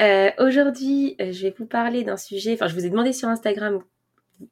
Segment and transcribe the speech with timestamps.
[0.00, 3.28] Euh, aujourd'hui, euh, je vais vous parler d'un sujet, enfin je vous ai demandé sur
[3.28, 3.82] Instagram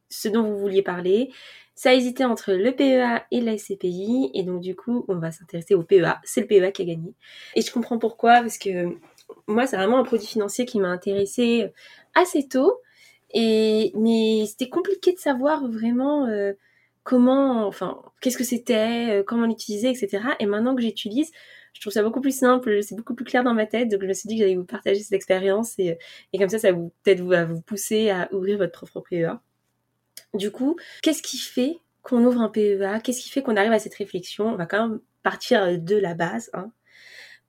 [0.08, 1.30] ce dont vous vouliez parler.
[1.74, 5.32] Ça a hésité entre le PEA et la SCPI, et donc du coup, on va
[5.32, 6.20] s'intéresser au PEA.
[6.24, 7.14] C'est le PEA qui a gagné.
[7.54, 8.94] Et je comprends pourquoi, parce que
[9.46, 11.72] moi, c'est vraiment un produit financier qui m'a intéressé
[12.14, 12.80] assez tôt,
[13.32, 16.52] et mais c'était compliqué de savoir vraiment euh,
[17.02, 20.22] comment, enfin, qu'est-ce que c'était, comment l'utiliser, etc.
[20.38, 21.30] Et maintenant que j'utilise,
[21.72, 23.88] je trouve ça beaucoup plus simple, c'est beaucoup plus clair dans ma tête.
[23.88, 25.98] Donc je me suis dit que j'allais vous partager cette expérience et,
[26.36, 29.40] comme ça, ça peut-être vous, vous pousser à ouvrir votre propre PEA.
[30.34, 33.78] Du coup, qu'est-ce qui fait qu'on ouvre un PEA Qu'est-ce qui fait qu'on arrive à
[33.78, 34.48] cette réflexion?
[34.48, 36.50] On va quand même partir de la base.
[36.52, 36.70] Hein.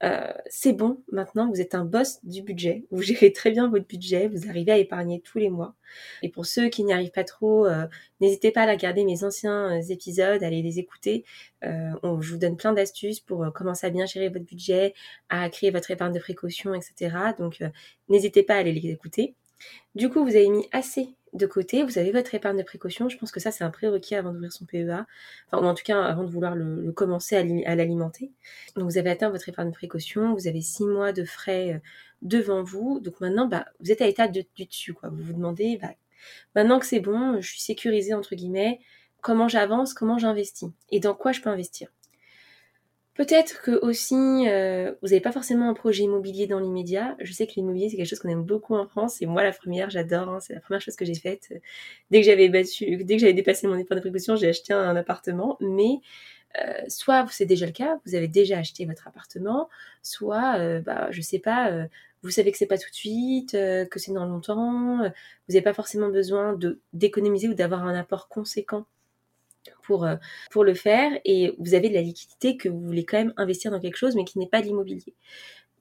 [0.03, 3.85] Euh, c'est bon, maintenant vous êtes un boss du budget, vous gérez très bien votre
[3.87, 5.75] budget, vous arrivez à épargner tous les mois.
[6.23, 7.85] Et pour ceux qui n'y arrivent pas trop, euh,
[8.19, 11.25] n'hésitez pas à regarder mes anciens euh, épisodes, à les écouter.
[11.61, 14.93] je vous donne plein d'astuces pour commencer à bien gérer votre budget,
[15.29, 17.15] à créer votre épargne de précaution, etc.
[17.37, 17.63] Donc
[18.09, 19.35] n'hésitez pas à aller les écouter.
[19.95, 23.09] Du coup, vous avez mis assez de côté, vous avez votre épargne de précaution.
[23.09, 25.05] Je pense que ça, c'est un prérequis avant d'ouvrir son PEA,
[25.47, 28.31] enfin, ou en tout cas avant de vouloir le, commencer à, l'alimenter.
[28.75, 31.79] Donc, vous avez atteint votre épargne de précaution, vous avez six mois de frais euh,
[32.21, 32.99] devant vous.
[32.99, 34.93] Donc, maintenant, bah, vous êtes à l'état du dessus.
[35.03, 35.91] Vous vous demandez, bah,
[36.55, 38.79] maintenant que c'est bon, je suis sécurisée, entre guillemets,
[39.21, 41.89] comment j'avance, comment j'investis et dans quoi je peux investir.
[43.13, 44.15] Peut-être que aussi,
[44.47, 47.17] euh, vous n'avez pas forcément un projet immobilier dans l'immédiat.
[47.19, 49.21] Je sais que l'immobilier, c'est quelque chose qu'on aime beaucoup en France.
[49.21, 50.29] Et moi, la première, j'adore.
[50.29, 51.53] Hein, c'est la première chose que j'ai faite.
[52.09, 54.95] Dès que j'avais battu, dès que j'avais dépassé mon épargne de précaution, j'ai acheté un,
[54.95, 55.57] appartement.
[55.59, 55.99] Mais
[56.59, 59.69] euh, soit c'est déjà le cas, vous avez déjà acheté votre appartement,
[60.03, 61.85] soit, euh, bah, je sais pas, euh,
[62.23, 65.11] vous savez que c'est pas tout de suite, que c'est dans longtemps, vous
[65.49, 66.57] n'avez pas forcément besoin
[66.93, 68.85] d'économiser ou d'avoir un apport conséquent
[69.83, 70.15] pour, euh,
[70.51, 73.71] pour le faire et vous avez de la liquidité que vous voulez quand même investir
[73.71, 75.15] dans quelque chose mais qui n'est pas l'immobilier.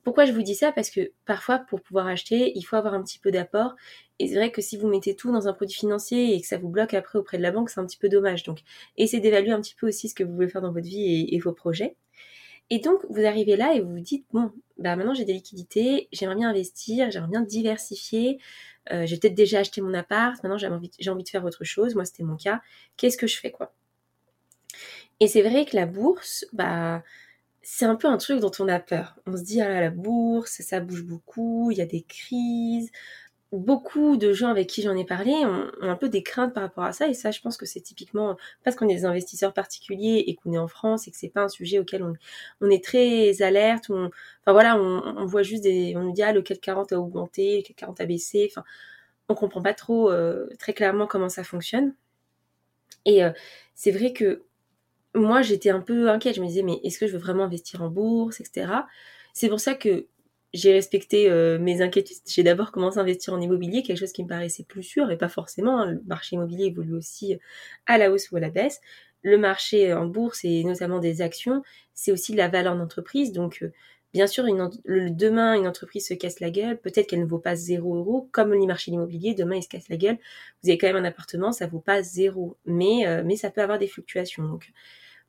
[0.03, 0.73] Pourquoi je vous dis ça?
[0.73, 3.77] Parce que parfois, pour pouvoir acheter, il faut avoir un petit peu d'apport.
[4.19, 6.59] Et c'est vrai que si vous mettez tout dans un produit financier et que ça
[6.59, 8.43] vous bloque après auprès de la banque, c'est un petit peu dommage.
[8.45, 8.61] Donc,
[8.97, 11.39] essayez d'évaluer un petit peu aussi ce que vous voulez faire dans votre vie et,
[11.39, 11.97] vos projets.
[12.71, 16.09] Et donc, vous arrivez là et vous vous dites, bon, bah maintenant j'ai des liquidités,
[16.13, 18.41] j'aimerais bien investir, j'aimerais bien diversifier,
[18.93, 21.65] euh, j'ai peut-être déjà acheté mon appart, maintenant j'ai envie, j'ai envie de faire autre
[21.65, 22.61] chose, moi c'était mon cas,
[22.97, 23.75] qu'est-ce que je fais quoi?
[25.21, 27.03] Et c'est vrai que la bourse, bah,
[27.63, 29.19] c'est un peu un truc dont on a peur.
[29.27, 32.91] On se dit, ah la bourse, ça bouge beaucoup, il y a des crises,
[33.53, 36.85] beaucoup de gens avec qui j'en ai parlé ont, un peu des craintes par rapport
[36.85, 40.25] à ça et ça je pense que c'est typiquement parce qu'on est des investisseurs particuliers
[40.27, 42.05] et qu'on est en France et que c'est pas un sujet auquel
[42.61, 44.05] on, est très alerte on,
[44.43, 47.01] enfin voilà on, on, voit juste des on nous dit ah le CAC 40 a
[47.01, 48.65] augmenté le CAC 40 a baissé enfin
[49.31, 51.95] on comprend pas trop euh, très clairement comment ça fonctionne.
[53.07, 53.31] Et euh,
[53.75, 54.43] c'est vrai que
[55.15, 57.83] moi j'étais un peu inquiète je me disais mais est-ce que je veux vraiment investir
[57.83, 58.69] en bourse etc
[59.33, 60.07] c'est pour ça que
[60.53, 62.17] j'ai respecté euh, mes inquiétudes.
[62.27, 65.17] J'ai d'abord commencé à investir en immobilier, quelque chose qui me paraissait plus sûr, et
[65.17, 65.81] pas forcément.
[65.81, 65.93] Hein.
[65.93, 67.39] Le marché immobilier évolue aussi
[67.87, 68.81] à la hausse ou à la baisse.
[69.23, 71.63] Le marché en bourse et notamment des actions,
[71.95, 73.33] c'est aussi la valeur d'entreprise.
[73.33, 73.73] Donc, euh,
[74.13, 76.81] bien sûr, une, le, demain, une entreprise se casse la gueule.
[76.81, 79.35] Peut-être qu'elle ne vaut pas zéro euro, comme le marché immobilier.
[79.35, 80.19] Demain, il se casse la gueule.
[80.63, 83.61] Vous avez quand même un appartement, ça vaut pas zéro, mais euh, mais ça peut
[83.61, 84.45] avoir des fluctuations.
[84.45, 84.73] Donc,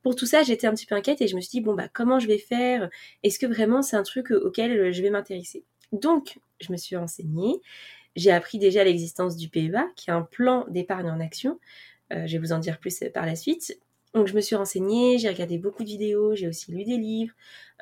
[0.01, 1.87] pour tout ça, j'étais un petit peu inquiète et je me suis dit, bon, bah,
[1.91, 2.89] comment je vais faire?
[3.23, 5.63] Est-ce que vraiment c'est un truc auquel euh, je vais m'intéresser?
[5.91, 7.55] Donc, je me suis renseignée.
[8.15, 11.59] J'ai appris déjà l'existence du PEA, qui est un plan d'épargne en action.
[12.11, 13.77] Euh, je vais vous en dire plus par la suite.
[14.13, 17.33] Donc je me suis renseignée, j'ai regardé beaucoup de vidéos, j'ai aussi lu des livres.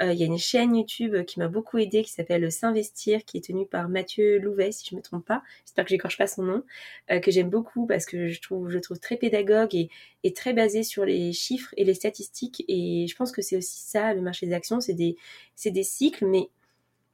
[0.01, 3.37] Euh, il y a une chaîne YouTube qui m'a beaucoup aidée qui s'appelle S'investir, qui
[3.37, 5.41] est tenue par Mathieu Louvet, si je me trompe pas.
[5.65, 6.63] J'espère que j'écorche pas son nom,
[7.09, 9.89] euh, que j'aime beaucoup parce que je trouve, je trouve très pédagogue et,
[10.33, 12.63] très basé sur les chiffres et les statistiques.
[12.67, 16.49] Et je pense que c'est aussi ça, le marché des actions, c'est des cycles, mais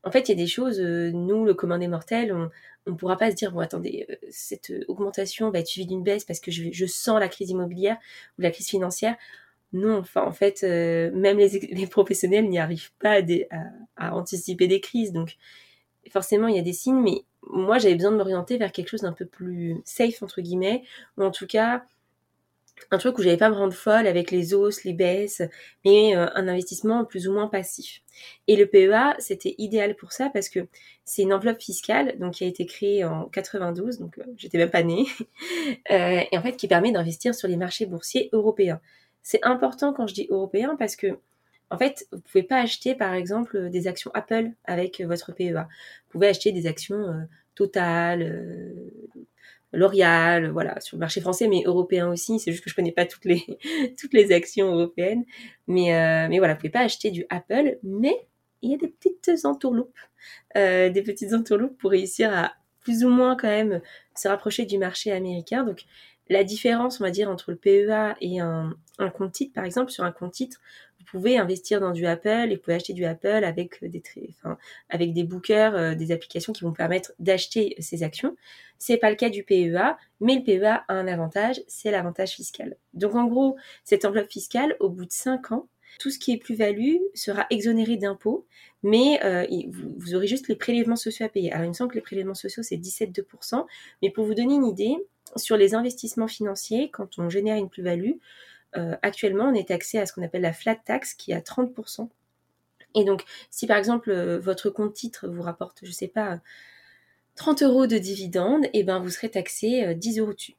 [0.05, 2.95] en fait, il y a des choses, euh, nous, le commun des mortels, on ne
[2.95, 6.39] pourra pas se dire, bon, attendez, euh, cette augmentation va être suivie d'une baisse parce
[6.39, 7.97] que je, sens la crise immobilière
[8.37, 9.15] ou la crise financière.
[9.73, 13.57] Non, enfin, en fait, euh, même les, les professionnels n'y arrivent pas à,
[13.97, 15.11] à, anticiper des crises.
[15.11, 15.37] Donc,
[16.11, 19.01] forcément, il y a des signes, mais moi, j'avais besoin de m'orienter vers quelque chose
[19.01, 20.83] d'un peu plus safe, entre guillemets,
[21.17, 21.83] ou en tout cas,
[22.91, 25.41] un truc où j'avais pas me rendre folle avec les hausses, les baisses,
[25.83, 28.01] mais euh, un investissement plus ou moins passif.
[28.47, 30.67] Et le PEA, c'était idéal pour ça parce que
[31.03, 34.69] c'est une enveloppe fiscale donc qui a été créée en 92, donc euh, j'étais même
[34.69, 35.05] pas née,
[35.91, 38.79] euh, et en fait qui permet d'investir sur les marchés boursiers européens.
[39.23, 41.07] C'est important quand je dis européen parce que
[41.71, 45.53] en fait, vous pouvez pas acheter par exemple des actions Apple avec votre PEA.
[45.53, 48.73] Vous pouvez acheter des actions Total,
[49.75, 52.39] L'Oréal, voilà, sur le marché français, mais européen aussi.
[52.39, 55.25] C'est juste que je connais pas toutes les, actions européennes.
[55.67, 58.27] Mais, euh, mais voilà, vous pouvez pas acheter du Apple, mais
[58.61, 59.97] il y a des petites entourloupes,
[60.57, 63.81] euh, des petites entourloupes pour réussir à plus ou moins quand même
[64.15, 65.63] se rapprocher du marché américain.
[65.63, 65.85] Donc,
[66.29, 69.91] la différence, on va dire, entre le PEA et un, un compte titre, par exemple,
[69.91, 70.59] sur un compte titre,
[71.05, 74.01] vous pouvez investir dans du Apple et vous pouvez acheter du Apple avec des,
[74.39, 74.57] enfin,
[74.89, 78.35] avec des bookers, euh, des applications qui vont permettre d'acheter ces actions.
[78.79, 82.75] C'est pas le cas du PEA, mais le PEA a un avantage, c'est l'avantage fiscal.
[82.93, 85.67] Donc en gros, cette enveloppe fiscale, au bout de 5 ans,
[85.99, 88.45] tout ce qui est plus-value sera exonéré d'impôts,
[88.83, 91.51] mais euh, vous, aurez juste les prélèvements sociaux à payer.
[91.53, 93.65] Alors il me semble que les prélèvements sociaux, c'est 17,2%,
[94.01, 94.97] mais pour vous donner une idée,
[95.37, 98.13] sur les investissements financiers, quand on génère une plus-value,
[98.77, 101.41] euh, actuellement, on est taxé à ce qu'on appelle la flat tax, qui est à
[101.41, 102.09] 30%.
[102.95, 106.39] Et donc, si par exemple, euh, votre compte titre vous rapporte, je ne sais pas,
[107.35, 110.55] 30 euros de dividendes, et eh ben, vous serez taxé 10 euh, euros dessus.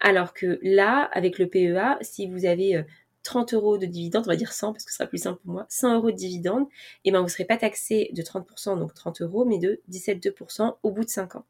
[0.00, 2.84] Alors que là, avec le PEA, si vous avez
[3.22, 5.52] 30 euros de dividendes, on va dire 100 parce que ce sera plus simple pour
[5.52, 6.66] moi, 100 euros de dividendes,
[7.04, 9.80] et eh ben vous ne serez pas taxé de 30%, donc 30 euros, mais de
[9.90, 11.44] 17,2% au bout de 5 ans.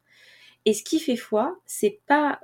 [0.65, 2.39] Et ce qui fait foi, c'est pas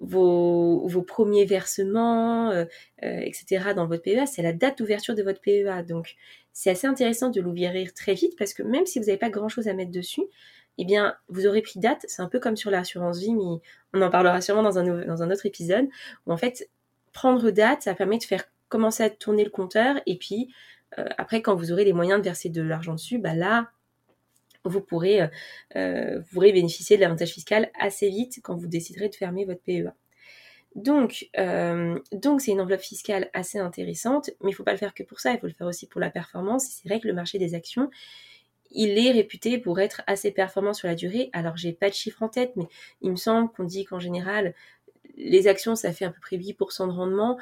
[0.00, 2.64] vos, vos premiers versements, euh,
[3.04, 3.72] euh, etc.
[3.76, 5.82] dans votre PEA, c'est la date d'ouverture de votre PEA.
[5.86, 6.16] Donc,
[6.52, 9.68] c'est assez intéressant de l'ouvrir très vite parce que même si vous n'avez pas grand-chose
[9.68, 10.22] à mettre dessus,
[10.78, 12.04] eh bien, vous aurez pris date.
[12.08, 13.60] C'est un peu comme sur l'assurance vie, mais
[13.92, 15.86] on en parlera sûrement dans un, dans un autre épisode,
[16.26, 16.68] où en fait,
[17.12, 20.48] prendre date, ça permet de faire commencer à tourner le compteur et puis
[20.98, 23.70] euh, après, quand vous aurez les moyens de verser de l'argent dessus, bah là,
[24.64, 25.26] vous pourrez, euh,
[25.76, 29.62] euh, vous pourrez bénéficier de l'avantage fiscal assez vite quand vous déciderez de fermer votre
[29.62, 29.92] PEA.
[30.76, 34.78] Donc, euh, donc c'est une enveloppe fiscale assez intéressante, mais il ne faut pas le
[34.78, 36.66] faire que pour ça, il faut le faire aussi pour la performance.
[36.68, 37.90] C'est vrai que le marché des actions,
[38.70, 41.28] il est réputé pour être assez performant sur la durée.
[41.32, 42.68] Alors, j'ai pas de chiffre en tête, mais
[43.00, 44.54] il me semble qu'on dit qu'en général,
[45.16, 47.36] les actions, ça fait à peu près 8% de rendement,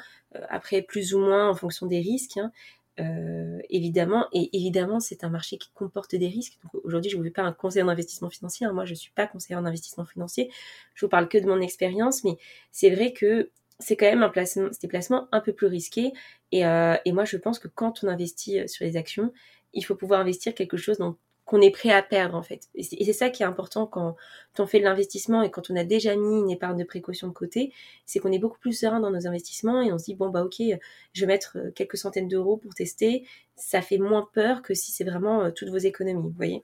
[0.49, 2.37] après plus ou moins en fonction des risques.
[2.37, 2.51] Hein.
[2.99, 6.57] Euh, évidemment, et évidemment, c'est un marché qui comporte des risques.
[6.83, 8.65] Aujourd'hui, je ne vous fais pas un conseiller d'investissement financier.
[8.65, 8.73] Hein.
[8.73, 10.51] Moi, je ne suis pas conseillère d'investissement financier.
[10.95, 12.37] Je vous parle que de mon expérience, mais
[12.71, 16.11] c'est vrai que c'est quand même un placement, des placements un peu plus risqués.
[16.51, 19.31] Et, euh, et, moi, je pense que quand on investit sur les actions,
[19.73, 21.15] il faut pouvoir investir quelque chose dans
[21.49, 22.69] qu'on est prêt à perdre en fait.
[22.75, 24.15] Et c'est ça qui est important quand,
[24.59, 27.33] on fait de l'investissement et quand on a déjà mis une épargne de précaution de
[27.33, 27.73] côté,
[28.05, 30.43] c'est qu'on est beaucoup plus serein dans nos investissements et on se dit bon bah
[30.43, 30.61] ok,
[31.13, 33.25] je vais mettre euh, quelques centaines d'euros pour tester.
[33.55, 36.61] Ça fait moins peur que si c'est vraiment euh, toutes vos économies, vous voyez.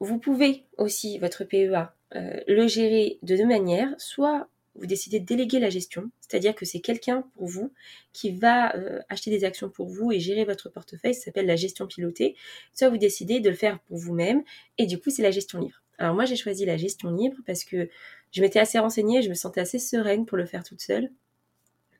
[0.00, 5.26] Vous pouvez aussi votre PEA euh, le gérer de deux manières, soit vous décidez de
[5.26, 7.72] déléguer la gestion, c'est-à-dire que c'est quelqu'un pour vous
[8.12, 11.56] qui va euh, acheter des actions pour vous et gérer votre portefeuille, ça s'appelle la
[11.56, 12.36] gestion pilotée,
[12.72, 14.42] soit vous décidez de le faire pour vous-même
[14.78, 15.82] et du coup c'est la gestion libre.
[15.98, 17.88] Alors moi j'ai choisi la gestion libre parce que
[18.30, 21.10] je m'étais assez renseignée, je me sentais assez sereine pour le faire toute seule.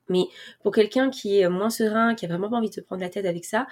[0.08, 0.24] Mais
[0.62, 3.08] pour quelqu'un qui est moins serein, qui a vraiment pas envie de se prendre la
[3.08, 3.66] tête avec ça,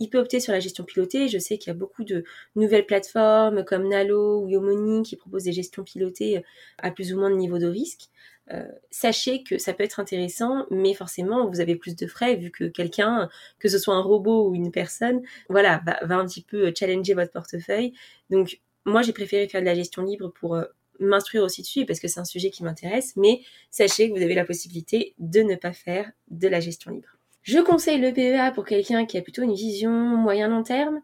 [0.00, 1.28] il peut opter sur la gestion pilotée.
[1.28, 2.24] Je sais qu'il y a beaucoup de
[2.56, 6.42] nouvelles plateformes comme Nalo ou Yomoni qui proposent des gestions pilotées
[6.78, 8.08] à plus ou moins de niveau de risque.
[8.52, 12.50] Euh, sachez que ça peut être intéressant, mais forcément, vous avez plus de frais vu
[12.50, 16.72] que quelqu'un, que ce soit un robot ou une personne, voilà, va, un petit peu
[16.76, 17.94] challenger votre portefeuille.
[18.30, 20.64] Donc, moi, j'ai préféré faire de la gestion libre pour euh,
[21.00, 24.34] m'instruire aussi dessus parce que c'est un sujet qui m'intéresse, mais sachez que vous avez
[24.34, 27.08] la possibilité de ne pas faire de la gestion libre.
[27.42, 31.00] Je conseille le PEA pour quelqu'un qui a plutôt une vision moyen-long terme.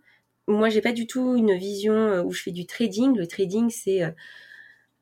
[0.47, 3.17] Moi, j'ai pas du tout une vision euh, où je fais du trading.
[3.17, 4.03] Le trading, c'est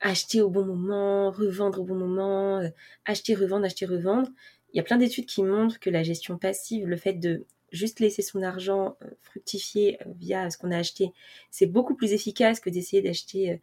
[0.00, 2.68] acheter au bon moment, revendre au bon moment, euh,
[3.04, 4.28] acheter, revendre, acheter, revendre.
[4.72, 8.00] Il y a plein d'études qui montrent que la gestion passive, le fait de juste
[8.00, 11.12] laisser son argent euh, fructifier euh, via ce qu'on a acheté,
[11.50, 13.60] c'est beaucoup plus efficace que d'essayer d'acheter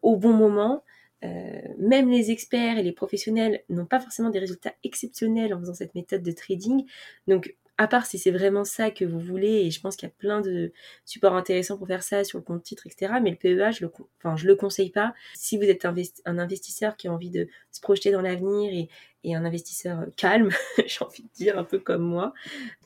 [0.00, 0.82] au bon moment.
[1.22, 5.94] même les experts et les professionnels n'ont pas forcément des résultats exceptionnels en faisant cette
[5.94, 6.86] méthode de trading.
[7.26, 10.12] Donc à part si c'est vraiment ça que vous voulez, et je pense qu'il y
[10.12, 10.72] a plein de
[11.04, 13.14] supports intéressants pour faire ça sur le compte titre, etc.
[13.22, 15.14] Mais le PEA, je le, enfin, je le conseille pas.
[15.34, 18.88] Si vous êtes un investisseur qui a envie de se projeter dans l'avenir et,
[19.34, 20.50] un investisseur calme,
[20.86, 22.32] j'ai envie de dire un peu comme moi,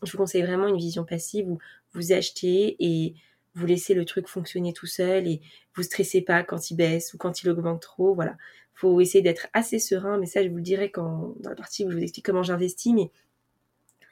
[0.03, 1.59] je vous conseille vraiment une vision passive où
[1.93, 3.15] vous achetez et
[3.55, 5.43] vous laissez le truc fonctionner tout seul et
[5.75, 8.15] vous stressez pas quand il baisse ou quand il augmente trop.
[8.15, 8.37] Voilà
[8.81, 11.85] faut essayer d'être assez serein, mais ça je vous le dirai quand dans la partie
[11.85, 13.11] où je vous explique comment j'investis, mais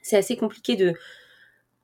[0.08, 0.94] c'est assez compliqué de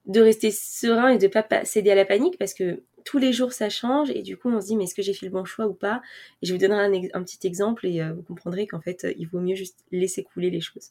[0.07, 3.52] de rester serein et de pas céder à la panique parce que tous les jours
[3.52, 5.45] ça change et du coup on se dit mais est-ce que j'ai fait le bon
[5.45, 6.02] choix ou pas?
[6.43, 9.40] Et je vous donnerai un, petit exemple et euh, vous comprendrez qu'en fait il vaut
[9.40, 10.90] mieux juste laisser couler les choses.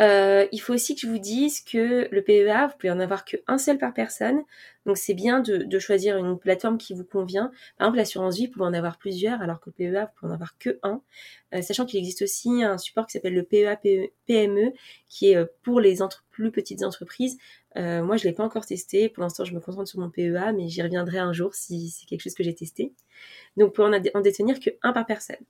[0.00, 3.24] Euh, il faut aussi que je vous dise que le PEA, vous pouvez en avoir
[3.24, 4.42] qu'un seul par personne.
[4.86, 7.50] Donc c'est bien de, choisir une plateforme qui vous convient.
[7.76, 10.32] Par exemple, l'assurance vie, vous pouvez en avoir plusieurs, alors que le PEA, vous pouvez
[10.32, 11.02] en avoir que un.
[11.54, 13.76] Euh, sachant qu'il existe aussi un support qui s'appelle le PEA
[14.26, 14.72] PME, e,
[15.08, 15.98] qui est euh, pour les
[16.30, 17.36] plus petites entreprises.
[17.76, 19.08] moi, je l'ai pas encore testé.
[19.10, 22.06] Pour l'instant, je me concentre sur mon PEA, mais j'y reviendrai un jour si c'est
[22.06, 22.94] quelque chose que j'ai testé.
[23.58, 25.44] Donc, pour en, en détenir que un par personne.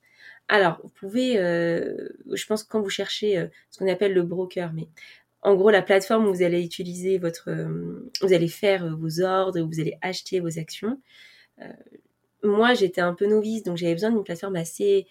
[0.48, 4.22] Alors, vous pouvez, euh, je pense que quand vous cherchez euh, ce qu'on appelle le
[4.22, 4.88] broker, mais
[5.42, 9.60] en gros, la plateforme où vous allez utiliser votre, euh, vous allez faire vos ordres,
[9.60, 11.00] vous allez acheter vos actions.
[12.42, 15.06] moi, j'étais un peu novice, donc j'avais besoin d'une plateforme assez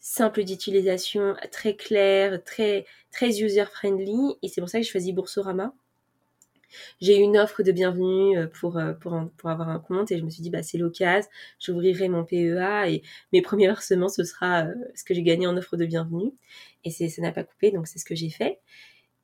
[0.00, 5.12] simple d'utilisation, très claire, très très user friendly, et c'est pour ça que je choisi
[5.12, 5.74] Boursorama
[7.00, 10.18] j'ai eu une offre de bienvenue euh, pour, euh, pour, pour avoir un compte et
[10.18, 11.28] je me suis dit, bah, c'est l'occasion,
[11.60, 15.56] j'ouvrirai mon PEA et mes premiers versements, ce sera euh, ce que j'ai gagné en
[15.56, 16.32] offre de bienvenue.
[16.84, 18.60] Et ça n'a pas coupé, donc c'est ce que j'ai fait.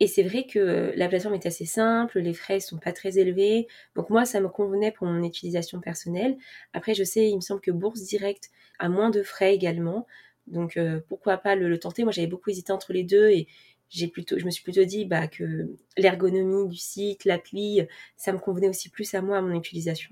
[0.01, 3.69] Et c'est vrai que la plateforme est assez simple, les frais sont pas très élevés.
[3.95, 6.37] Donc moi, ça me convenait pour mon utilisation personnelle.
[6.73, 10.07] Après, je sais, il me semble que Bourse Direct a moins de frais également.
[10.49, 12.03] Donc pourquoi pas le, le tenter?
[12.03, 13.47] Moi, j'avais beaucoup hésité entre les deux et,
[13.95, 17.83] j'ai plutôt, je me suis plutôt dit bah, que l'ergonomie du site, l'appli,
[18.17, 20.11] ça me convenait aussi plus à moi, à mon utilisation.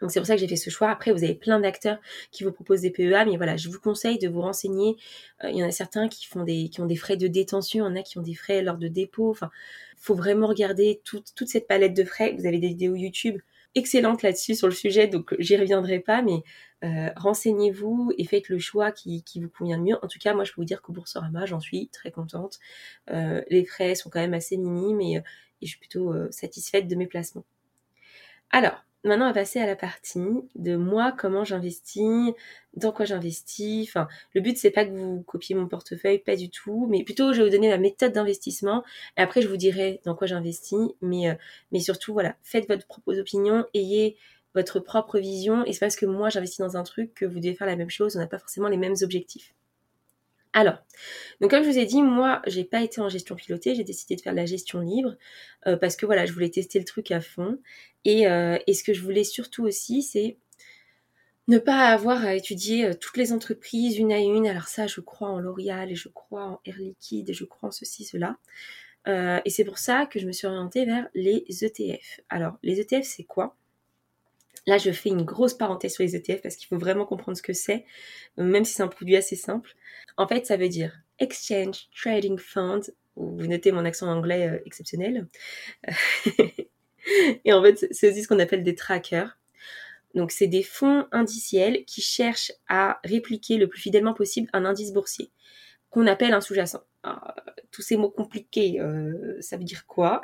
[0.00, 0.90] Donc c'est pour ça que j'ai fait ce choix.
[0.90, 1.98] Après, vous avez plein d'acteurs
[2.30, 4.96] qui vous proposent des PEA, mais voilà, je vous conseille de vous renseigner.
[5.44, 7.96] Euh, il y en a certains qui ont des frais de détention, il y en
[7.96, 9.30] a qui ont des frais lors de dépôt.
[9.30, 9.50] Enfin,
[9.98, 12.34] faut vraiment regarder toute cette palette de frais.
[12.38, 13.38] Vous avez des vidéos YouTube
[13.74, 16.42] excellentes là-dessus sur le sujet, donc j'y reviendrai pas, mais
[16.82, 19.96] euh, renseignez-vous et faites le choix qui, vous convient le mieux.
[20.02, 22.58] En tout cas, moi, je peux vous dire qu'au Boursorama, j'en suis très contente.
[23.10, 25.22] Euh, les frais sont quand même assez minimes et, euh,
[25.62, 27.44] et je suis plutôt satisfaite de mes placements.
[28.50, 30.20] Alors, maintenant, on va passer à la partie
[30.54, 32.32] de moi, comment j'investis,
[32.74, 33.88] dans quoi j'investis.
[33.88, 37.32] Enfin, le but, c'est pas que vous copiez mon portefeuille, pas du tout, mais plutôt,
[37.32, 38.84] je vais vous donner la méthode d'investissement.
[39.16, 40.78] Et après, je vous dirai dans quoi j'investis.
[41.00, 41.36] Mais,
[41.72, 44.16] mais surtout, voilà, faites votre propre opinion, ayez
[44.54, 47.54] votre propre vision et c'est parce que moi j'investis dans un truc que vous devez
[47.54, 49.54] faire la même chose, on n'a pas forcément les mêmes objectifs.
[50.52, 50.78] Alors,
[51.40, 54.16] donc comme je vous ai dit, moi j'ai pas été en gestion pilotée, j'ai décidé
[54.16, 55.16] de faire de la gestion libre
[55.66, 57.58] euh, parce que voilà, je voulais tester le truc à fond
[58.04, 60.38] et, euh, et ce que je voulais surtout aussi c'est
[61.48, 64.46] ne pas avoir à étudier euh, toutes les entreprises une à une.
[64.46, 67.68] Alors ça, je crois en L'Oréal et je crois en Air Liquide et je crois
[67.68, 68.36] en ceci, cela.
[69.06, 72.20] et c'est pour ça que je me suis orientée vers les ETF.
[72.28, 73.56] Alors, les ETF, c'est quoi?
[74.66, 77.42] Là, je fais une grosse parenthèse sur les ETF parce qu'il faut vraiment comprendre ce
[77.42, 77.84] que c'est,
[78.36, 79.74] même si c'est un produit assez simple.
[80.16, 82.82] En fait, ça veut dire Exchange Trading Fund.
[83.16, 85.26] Vous notez mon accent anglais euh, exceptionnel.
[87.44, 89.38] Et en fait, c'est aussi ce qu'on appelle des trackers.
[90.14, 94.92] Donc, c'est des fonds indiciels qui cherchent à répliquer le plus fidèlement possible un indice
[94.92, 95.30] boursier
[95.90, 96.82] qu'on appelle un sous-jacent.
[97.70, 100.20] Tous ces mots compliqués, euh, ça veut dire quoi?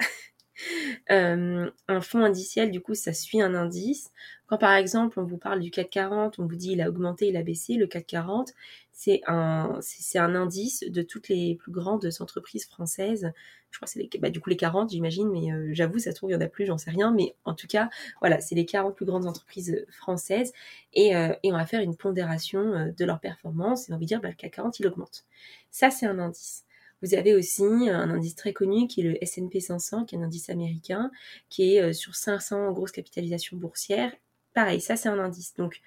[1.10, 4.10] euh, un fonds indiciel, du coup, ça suit un indice.
[4.46, 7.28] Quand par exemple, on vous parle du CAC 40, on vous dit il a augmenté,
[7.28, 8.52] il a baissé, le CAC 40,
[8.92, 13.32] c'est un, c'est un indice de toutes les plus grandes entreprises françaises.
[13.70, 16.16] Je crois que c'est bah, du coup les 40, j'imagine, mais euh, j'avoue, ça se
[16.16, 17.12] trouve, il y en a plus, j'en sais rien.
[17.12, 20.52] Mais en tout cas, voilà, c'est les 40 plus grandes entreprises françaises.
[20.94, 24.20] Et, euh, et on va faire une pondération de leur performance et on va dire,
[24.20, 25.24] bah, le CAC 40, il augmente.
[25.70, 26.65] Ça, c'est un indice.
[27.02, 30.22] Vous avez aussi un indice très connu qui est le S&P 500, qui est un
[30.22, 31.10] indice américain,
[31.48, 34.12] qui est euh, sur 500 grosses capitalisations boursières.
[34.54, 35.54] Pareil, ça c'est un indice.
[35.54, 35.82] Donc,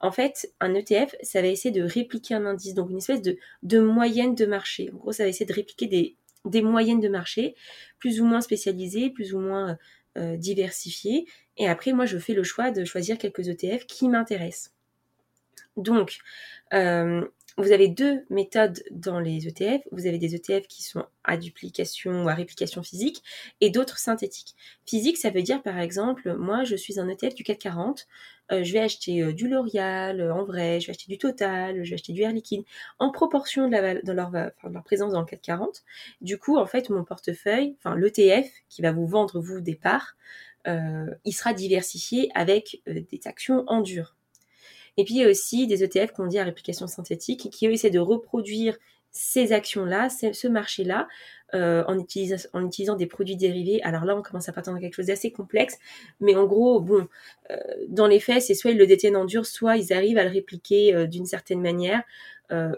[0.00, 3.80] en fait, un ETF, ça va essayer de répliquer un indice, donc une espèce de,
[3.80, 4.90] moyenne de marché.
[4.92, 7.54] En gros, ça va essayer de répliquer des, moyennes de marché,
[7.98, 9.76] plus ou moins spécialisées, plus ou moins
[10.16, 11.26] euh, diversifiées.
[11.58, 14.72] Et après, moi, je fais le choix de choisir quelques ETF qui m'intéressent.
[15.76, 16.18] Donc,
[16.72, 17.26] euh,
[17.58, 19.82] vous avez deux méthodes dans les ETF.
[19.92, 23.22] Vous avez des ETF qui sont à duplication ou à réplication physique
[23.60, 24.54] et d'autres synthétiques.
[24.86, 28.06] Physique, ça veut dire par exemple, moi je suis un ETF du CAC 40,
[28.52, 31.84] euh, je vais acheter euh, du L'Oréal euh, en vrai, je vais acheter du Total,
[31.84, 32.64] je vais acheter du Air Liquide
[32.98, 35.82] en proportion de, leur présence dans le CAC 40.
[36.20, 40.16] Du coup, en fait, mon portefeuille, enfin l'ETF qui va vous vendre vous des parts,
[40.66, 44.16] il sera diversifié avec des actions en dur.
[45.00, 47.72] Et puis il y a aussi des ETF qu'on dit à réplication synthétique qui eux
[47.72, 48.76] essaient de reproduire
[49.12, 51.08] ces actions-là, ce marché-là,
[51.54, 53.80] euh, en, utilisant, des produits dérivés.
[53.82, 55.78] Alors là, on commence à partir dans quelque chose d'assez complexe,
[56.20, 57.08] mais en gros, bon,
[57.50, 57.56] euh,
[57.88, 60.30] dans les faits, c'est soit ils le détiennent en dur, soit ils arrivent à le
[60.30, 62.02] répliquer euh, d'une certaine manière.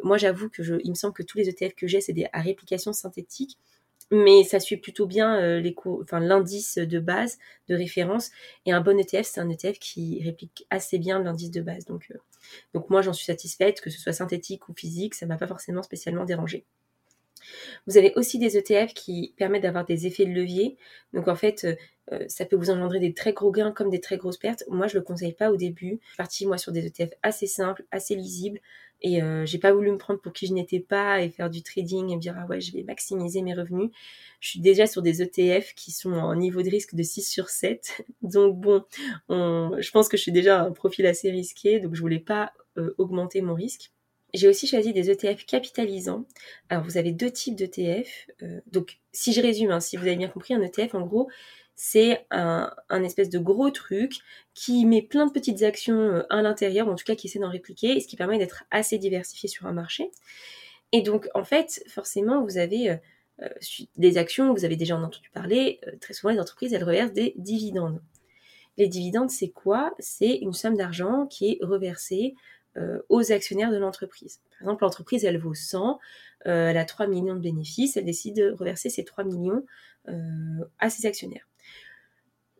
[0.05, 2.29] moi, j'avoue que je, il me semble que tous les ETF que j'ai, c'est des
[2.33, 3.59] à réplication synthétique
[4.13, 5.73] mais ça suit plutôt bien euh,
[6.13, 7.39] l'indice de base
[7.69, 8.31] de référence.
[8.67, 11.87] Et un bon ETF, c'est un ETF qui réplique assez bien l'indice de base.
[11.87, 12.19] Donc, euh,
[12.75, 15.83] donc moi, j'en suis satisfaite, que ce soit synthétique ou physique, ça m'a pas forcément
[15.83, 16.67] spécialement dérangé.
[17.87, 20.77] Vous avez aussi des ETF qui permettent d'avoir des effets de levier.
[21.13, 21.67] Donc en fait,
[22.13, 24.63] euh, ça peut vous engendrer des très gros gains comme des très grosses pertes.
[24.69, 26.01] Moi, je le conseille pas au début.
[26.19, 28.61] Je suis moi sur des ETF assez simples, assez lisibles,
[29.03, 31.63] et euh, j'ai pas voulu me prendre pour qui je n'étais pas et faire du
[31.63, 33.91] trading et me dire ah ouais je vais maximiser mes revenus.
[34.41, 37.49] Je suis déjà sur des ETF qui sont en niveau de risque de 6 sur
[37.49, 38.05] 7.
[38.23, 38.85] Donc bon,
[39.29, 42.95] je pense que je suis déjà un profil assez risqué, donc je voulais pas euh,
[42.99, 43.91] augmenter mon risque.
[44.35, 46.25] J'ai aussi choisi des ETF capitalisants.
[46.71, 48.29] Alors vous avez deux types d'ETF.
[48.43, 51.29] Euh, donc si je résume, hein, si vous avez bien compris, un ETF en gros
[51.85, 52.71] c'est un,
[53.03, 54.21] espèce de gros truc
[54.55, 57.51] qui met plein de petites actions euh, à l'intérieur, en tout cas qui essaie d'en
[57.51, 60.13] répliquer, ce qui permet d'être assez diversifié sur un marché.
[60.93, 62.97] Et donc, en fait, forcément, vous avez euh,
[63.43, 63.49] euh,
[63.97, 68.01] des actions, vous avez déjà entendu parler, très souvent les entreprises, elles reversent des dividendes.
[68.79, 69.93] Les dividendes, c'est quoi?
[69.99, 72.37] C'est une somme d'argent qui est reversée
[73.11, 74.41] aux actionnaires de l'entreprise.
[74.53, 75.99] Par exemple, l'entreprise, elle vaut 100,
[76.45, 79.67] elle a 3 millions de bénéfices, elle décide de reverser ces 3 millions
[80.79, 81.47] à ses actionnaires.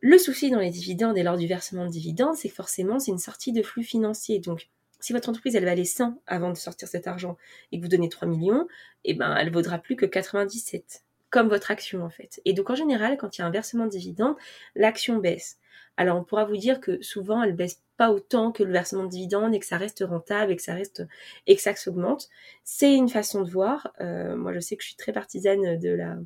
[0.05, 3.11] Le souci dans les dividendes et lors du versement de dividendes, c'est que forcément, c'est
[3.11, 4.39] une sortie de flux financier.
[4.39, 4.67] Donc,
[4.99, 7.37] si votre entreprise, elle valait 100 avant de sortir cet argent
[7.71, 8.67] et que vous donnez 3 millions,
[9.05, 11.05] eh ben, elle vaudra plus que 97.
[11.29, 12.41] Comme votre action, en fait.
[12.43, 14.35] Et donc, en général, quand il y a un versement de dividendes,
[14.75, 15.57] l'action baisse.
[15.95, 19.09] Alors, on pourra vous dire que souvent, elle baisse pas autant que le versement de
[19.09, 21.07] dividendes et que ça reste rentable et que ça reste,
[21.47, 22.27] et que ça s'augmente.
[22.65, 23.93] C'est une façon de voir.
[24.01, 26.17] Euh, moi, je sais que je suis très partisane de la,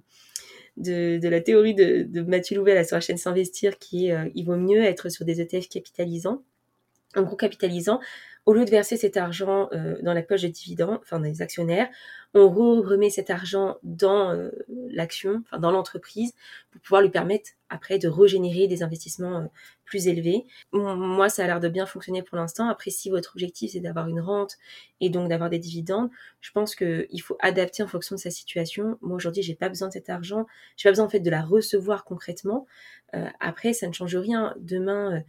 [0.77, 4.55] de, la théorie de, Mathieu Louvel sur la chaîne S'investir qui est euh, il vaut
[4.55, 6.43] mieux être sur des ETF capitalisants.
[7.15, 7.99] En gros, capitalisant,
[8.47, 11.89] au lieu de verser cet argent euh, dans la poche des dividendes, enfin des actionnaires,
[12.33, 14.51] on remet cet argent dans euh,
[14.89, 16.33] l'action, enfin dans l'entreprise,
[16.71, 19.45] pour pouvoir lui permettre après de régénérer des investissements euh,
[19.83, 20.45] plus élevés.
[20.71, 22.69] Moi, ça a l'air de bien fonctionner pour l'instant.
[22.69, 24.55] Après, si votre objectif c'est d'avoir une rente
[25.01, 28.97] et donc d'avoir des dividendes, je pense qu'il faut adapter en fonction de sa situation.
[29.01, 30.45] Moi aujourd'hui, j'ai pas besoin de cet argent,
[30.77, 32.65] j'ai pas besoin en fait de la recevoir concrètement.
[33.41, 34.53] après, ça ne change rien.
[34.59, 35.23] Demain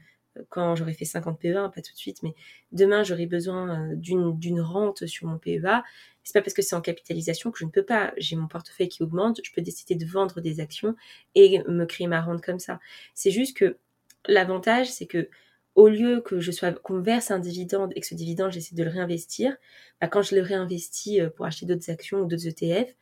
[0.48, 2.34] quand j'aurai fait 50 PEA, pas tout de suite, mais
[2.72, 5.82] demain j'aurai besoin euh, d'une rente sur mon PEA.
[6.24, 8.12] C'est pas parce que c'est en capitalisation que je ne peux pas.
[8.18, 10.94] J'ai mon portefeuille qui augmente, je peux décider de vendre des actions
[11.34, 12.80] et me créer ma rente comme ça.
[13.14, 13.78] C'est juste que
[14.26, 15.28] l'avantage, c'est que
[15.74, 18.82] au lieu que je sois qu'on verse un dividende et que ce dividende j'essaie de
[18.82, 19.56] le réinvestir,
[20.00, 22.94] bah, quand je le réinvestis euh, pour acheter d'autres actions ou d'autres ETF,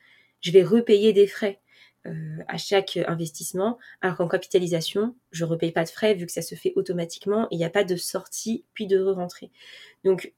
[0.42, 1.60] je vais repayer des frais.
[2.06, 2.12] Euh,
[2.48, 6.42] à chaque investissement, alors qu'en capitalisation, je ne repaye pas de frais vu que ça
[6.42, 9.50] se fait automatiquement et il n'y a pas de sortie puis de re-rentrée.
[10.04, 10.32] Donc,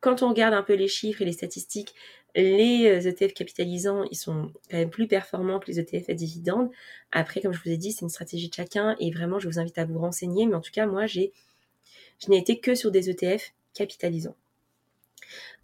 [0.00, 1.94] quand on regarde un peu les chiffres et les statistiques,
[2.36, 6.70] les ETF capitalisants, ils sont quand même plus performants que les ETF à dividendes.
[7.10, 9.58] Après, comme je vous ai dit, c'est une stratégie de chacun et vraiment, je vous
[9.58, 10.46] invite à vous renseigner.
[10.46, 11.20] Mais en tout cas, moi, je
[12.28, 14.36] n'ai été que sur des ETF capitalisants.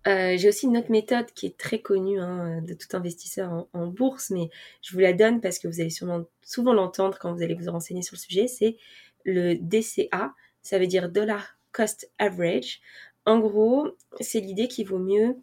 [0.06, 3.86] Euh, j'ai aussi une autre méthode qui est très connue hein, de tout investisseur en,
[3.86, 4.48] bourse, mais
[4.80, 7.70] je vous la donne parce que vous allez sûrement souvent l'entendre quand vous allez vous
[7.70, 8.48] renseigner sur le sujet.
[8.48, 8.76] C'est
[9.24, 12.80] le DCA, ça veut dire Dollar Cost Average.
[13.26, 13.88] En gros,
[14.20, 15.36] c'est l'idée qu'il vaut mieux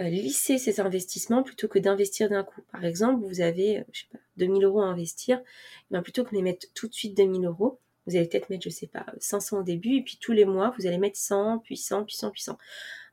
[0.00, 2.62] euh, lisser ses investissements plutôt que d'investir d'un coup.
[2.72, 5.42] Par exemple, vous avez, euh, je sais pas, 2000 euros à investir,
[5.90, 8.64] ben plutôt que de les mettre tout de suite 2000 euros, vous allez peut-être mettre,
[8.64, 11.58] je sais pas, 500 au début, et puis tous les mois, vous allez mettre 100,
[11.58, 12.56] puis 100, puis 100, puis 100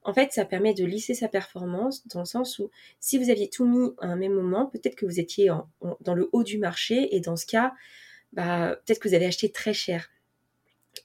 [0.07, 3.49] en fait, ça permet de lisser sa performance dans le sens où si vous aviez
[3.49, 5.51] tout mis à un même moment, peut-être que vous étiez
[5.99, 7.73] dans le haut du marché et dans ce cas,
[8.31, 10.09] bah, peut-être que vous avez acheté très cher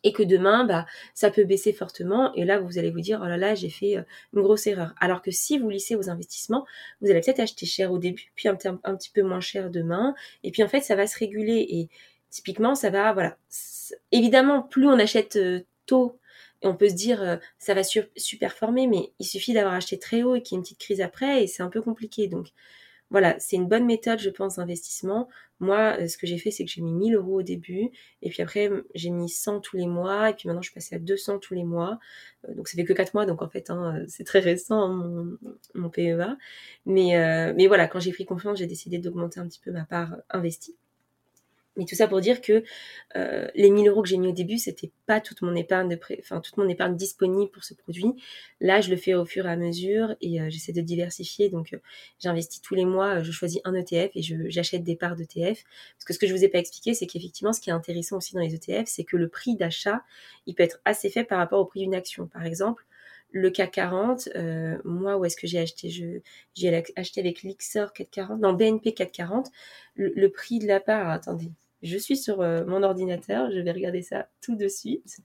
[0.04, 2.32] et que demain, bah, ça peut baisser fortement.
[2.34, 4.02] Et là, vous allez vous dire, oh là là, j'ai fait euh,
[4.34, 4.94] une grosse erreur.
[5.00, 6.64] Alors que si vous lissez vos investissements,
[7.00, 10.14] vous allez peut-être acheter cher au début, puis un, petit peu moins cher demain.
[10.44, 11.66] Et puis en fait, ça va se réguler.
[11.68, 11.88] Et
[12.30, 13.36] typiquement, ça va, voilà.
[14.12, 16.20] Évidemment, plus on achète euh, tôt
[16.62, 19.98] et on peut se dire, euh, ça va super former, mais il suffit d'avoir acheté
[19.98, 22.28] très haut et qu'il y ait une petite crise après, et c'est un peu compliqué.
[22.28, 22.48] Donc
[23.10, 25.28] voilà, c'est une bonne méthode, je pense, d'investissement.
[25.60, 27.90] Moi, euh, ce que j'ai fait, c'est que j'ai mis 1000 euros au début,
[28.22, 30.94] et puis après, j'ai mis 100 tous les mois, et puis maintenant, je suis passée
[30.94, 31.98] à 200 tous les mois.
[32.48, 35.38] Euh, donc ça fait que 4 mois, donc en fait, hein, c'est très récent, hein,
[35.74, 36.36] mon, PEA.
[36.86, 40.16] Mais, mais voilà, quand j'ai pris confiance, j'ai décidé d'augmenter un petit peu ma part
[40.30, 40.76] investie.
[41.76, 42.64] Mais tout ça pour dire que
[43.16, 45.98] euh, les 1000 euros que j'ai mis au début, c'était pas toute mon épargne de
[46.18, 48.14] enfin toute mon épargne disponible pour ce produit.
[48.60, 51.48] Là, je le fais au fur et à mesure et euh, j'essaie de diversifier.
[51.48, 51.78] Donc, euh,
[52.18, 55.64] j'investis tous les mois, je choisis un ETF et j'achète des parts d'ETF.
[55.96, 58.18] Parce que ce que je vous ai pas expliqué, c'est qu'effectivement, ce qui est intéressant
[58.18, 60.02] aussi dans les ETF, c'est que le prix d'achat,
[60.46, 62.26] il peut être assez fait par rapport au prix d'une action.
[62.26, 62.84] Par exemple,
[63.32, 65.88] le CAC 40, euh, moi, où est-ce que j'ai acheté?
[66.54, 69.48] J'ai acheté avec l'Ixor 440, non, BNP 440.
[69.94, 71.50] Le, le, prix de la part, attendez,
[71.82, 75.18] je suis sur euh, mon ordinateur, je vais regarder ça tout de suite,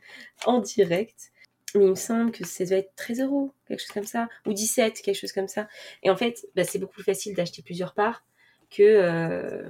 [0.46, 1.32] en direct.
[1.76, 4.54] Mais il me semble que ça doit être 13 euros, quelque chose comme ça, ou
[4.54, 5.68] 17, quelque chose comme ça.
[6.02, 8.24] Et en fait, bah, c'est beaucoup plus facile d'acheter plusieurs parts
[8.70, 9.70] que, euh,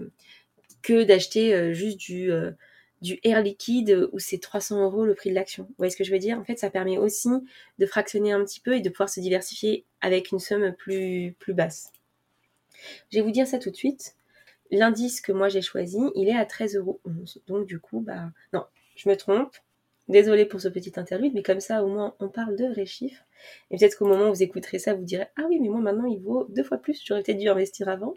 [1.06, 2.32] d'acheter juste du
[3.02, 5.64] du air liquide où c'est 300 euros le prix de l'action.
[5.64, 6.40] Vous voyez ce que je veux dire?
[6.40, 7.30] En fait, ça permet aussi
[7.78, 11.54] de fractionner un petit peu et de pouvoir se diversifier avec une somme plus, plus
[11.54, 11.92] basse.
[13.12, 14.17] Je vais vous dire ça tout de suite.
[14.72, 17.00] L'indice que moi j'ai choisi, il est à 13 euros.
[17.48, 18.64] Donc du coup, bah non,
[18.96, 19.56] je me trompe.
[20.08, 23.24] Désolée pour ce petit interlude, mais comme ça au moins on parle de vrais chiffres.
[23.70, 26.06] Et peut-être qu'au moment où vous écouterez ça, vous direz Ah oui, mais moi maintenant
[26.06, 28.14] il vaut deux fois plus, j'aurais peut-être dû investir avant.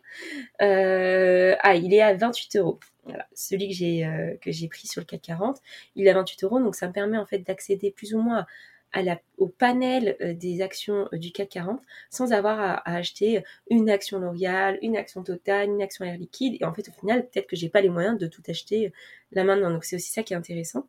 [0.63, 2.79] Euh, ah, il est à 28 euros.
[3.05, 5.59] Voilà, celui que j'ai euh, que j'ai pris sur le CAC 40,
[5.97, 8.47] il est à 28 euros, donc ça me permet en fait d'accéder plus ou moins
[8.93, 13.89] à la, au panel euh, des actions du CAC 40 sans avoir à, acheter une
[13.91, 16.57] action L'Oréal, une action Total, une action Air Liquide.
[16.61, 18.93] Et en fait, au final, peut-être que j'ai pas les moyens de tout acheter
[19.33, 19.71] là maintenant.
[19.71, 20.89] Donc c'est aussi ça qui est intéressant.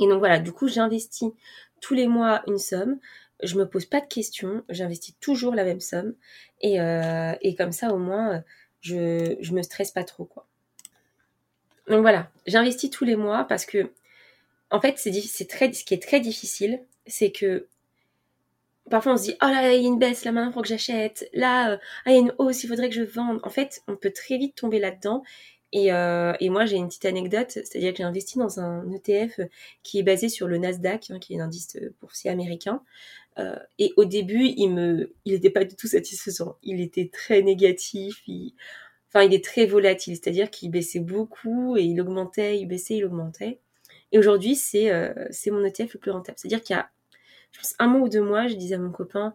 [0.00, 1.30] Et donc voilà, du coup, j'investis
[1.80, 2.98] tous les mois une somme.
[3.42, 6.14] Je me pose pas de questions, j'investis toujours la même somme.
[6.60, 8.42] Et, euh, et comme ça, au moins,
[8.80, 10.46] je, je me stresse pas trop, quoi.
[11.88, 13.90] Donc voilà, j'investis tous les mois parce que,
[14.70, 17.66] en fait, c'est, très, ce qui est très difficile, c'est que
[18.88, 20.68] parfois on se dit oh là, il y a une baisse là maintenant faut que
[20.68, 23.48] j'achète là euh, ah, il y a une hausse il faudrait que je vende en
[23.48, 25.22] fait on peut très vite tomber là-dedans
[25.72, 29.40] et, euh, et, moi, j'ai une petite anecdote, c'est-à-dire que j'ai investi dans un ETF
[29.82, 32.82] qui est basé sur le Nasdaq, hein, qui est un indice boursier américain.
[33.38, 36.56] Euh, et au début, il me, il n'était pas du tout satisfaisant.
[36.62, 38.22] Il était très négatif.
[38.26, 38.54] Il,
[39.08, 43.04] enfin, il est très volatile, c'est-à-dire qu'il baissait beaucoup et il augmentait, il baissait, il
[43.04, 43.60] augmentait.
[44.12, 46.38] Et aujourd'hui, c'est euh, c'est mon ETF le plus rentable.
[46.38, 46.90] C'est-à-dire qu'il y a,
[47.52, 49.34] je pense, un mois ou deux mois, je disais à mon copain,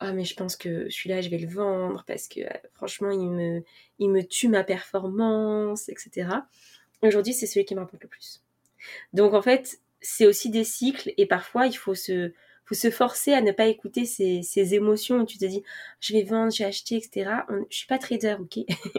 [0.00, 3.30] ah mais je pense que celui-là je vais le vendre parce que euh, franchement il
[3.30, 3.62] me
[3.98, 6.28] il me tue ma performance etc
[7.02, 8.42] aujourd'hui c'est celui qui me rapporte le plus.
[9.12, 12.32] Donc en fait c'est aussi des cycles et parfois il faut se
[12.66, 15.62] faut se forcer à ne pas écouter ces, émotions où tu te dis
[16.00, 18.58] je vais vendre j'ai acheté etc on, je suis pas trader ok?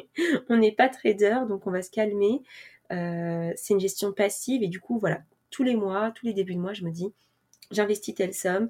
[0.50, 2.42] On n'est pas trader donc on va se calmer
[2.90, 6.60] c'est une gestion passive et du coup voilà tous les mois tous les débuts de
[6.60, 7.14] mois je me dis
[7.72, 8.70] j'investis telle somme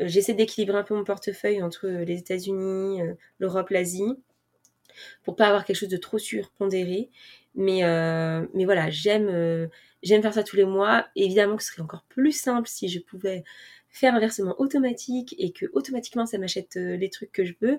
[0.00, 4.16] euh, j'essaie d'équilibrer un peu mon portefeuille entre euh, les États-Unis, euh, l'Europe, l'Asie,
[5.24, 7.10] pour pas avoir quelque chose de trop surpondéré.
[7.54, 7.82] Mais,
[8.54, 9.68] mais voilà, j'aime
[10.02, 11.06] j'aime faire ça tous les mois.
[11.16, 13.44] évidemment que ce serait encore plus simple si je pouvais
[13.90, 17.78] faire un versement automatique et que automatiquement ça m'achète les trucs que je veux.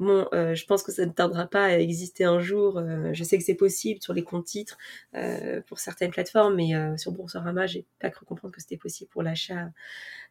[0.00, 2.78] Bon, euh, je pense que ça ne tardera pas à exister un jour.
[2.78, 4.78] Euh, je sais que c'est possible sur les comptes titres
[5.14, 9.22] euh, pour certaines plateformes, mais sur Boursorama, j'ai pas cru comprendre que c'était possible pour
[9.22, 9.68] l'achat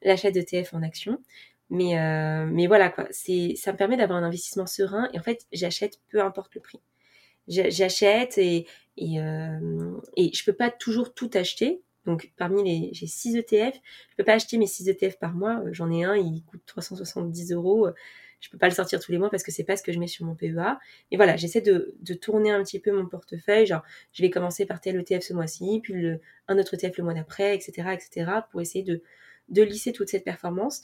[0.03, 1.21] l'achat d'ETF en action.
[1.69, 1.95] Mais
[2.47, 5.99] mais voilà quoi, c'est ça me permet d'avoir un investissement serein et en fait j'achète
[6.09, 6.81] peu importe le prix.
[7.47, 9.17] J'achète et et,
[10.17, 11.81] et je peux pas toujours tout acheter.
[12.05, 13.75] Donc parmi les j'ai 6 ETF,
[14.11, 15.61] je peux pas acheter mes 6 ETF par mois.
[15.71, 17.87] J'en ai un, il coûte 370 euros
[18.39, 19.99] je peux pas le sortir tous les mois parce que c'est pas ce que je
[19.99, 20.77] mets sur mon PEA.
[21.11, 23.65] Et voilà, j'essaie de, tourner un petit peu mon portefeuille.
[23.65, 26.07] Genre, je vais commencer par tel ETF ce mois-ci, puis
[26.47, 29.01] un autre ETF le mois d'après, etc., etc., pour essayer de,
[29.49, 30.83] de lisser toute cette performance.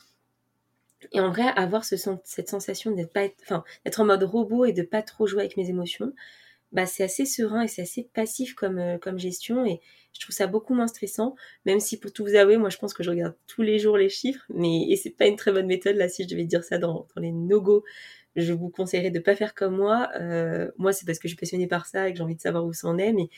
[1.11, 3.63] Et en vrai, avoir ce, cette sensation d'être pas, enfin,
[3.97, 6.13] en mode robot et de pas trop jouer avec mes émotions,
[6.75, 9.79] bah, c'est assez serein et c'est assez passif comme, euh, comme gestion et
[10.11, 11.35] je trouve ça beaucoup moins stressant,
[11.65, 13.97] même si pour tout vous avouer, moi je pense que je regarde tous les jours
[13.97, 16.63] les chiffres, mais et c'est pas une très bonne méthode là si je devais dire
[16.65, 17.83] ça dans, les no-go.
[18.35, 20.09] Je vous conseillerais de pas faire comme moi.
[20.19, 22.41] Euh, moi c'est parce que je suis passionnée par ça et que j'ai envie de
[22.41, 23.29] savoir où ça en est, mais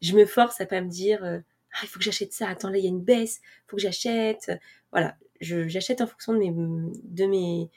[0.00, 1.40] je me force à pas me dire euh,
[1.72, 3.76] ah il faut que j'achète ça, attends là il y a une baisse, il faut
[3.76, 4.52] que j'achète.
[4.92, 7.70] Voilà, j'achète en fonction de mes, de mes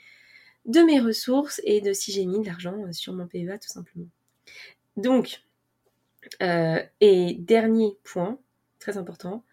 [0.65, 4.07] de mes ressources et de si j'ai mis de l'argent sur mon PEA tout simplement.
[4.97, 5.43] Donc,
[6.41, 8.39] euh, et dernier point,
[8.79, 9.43] très important,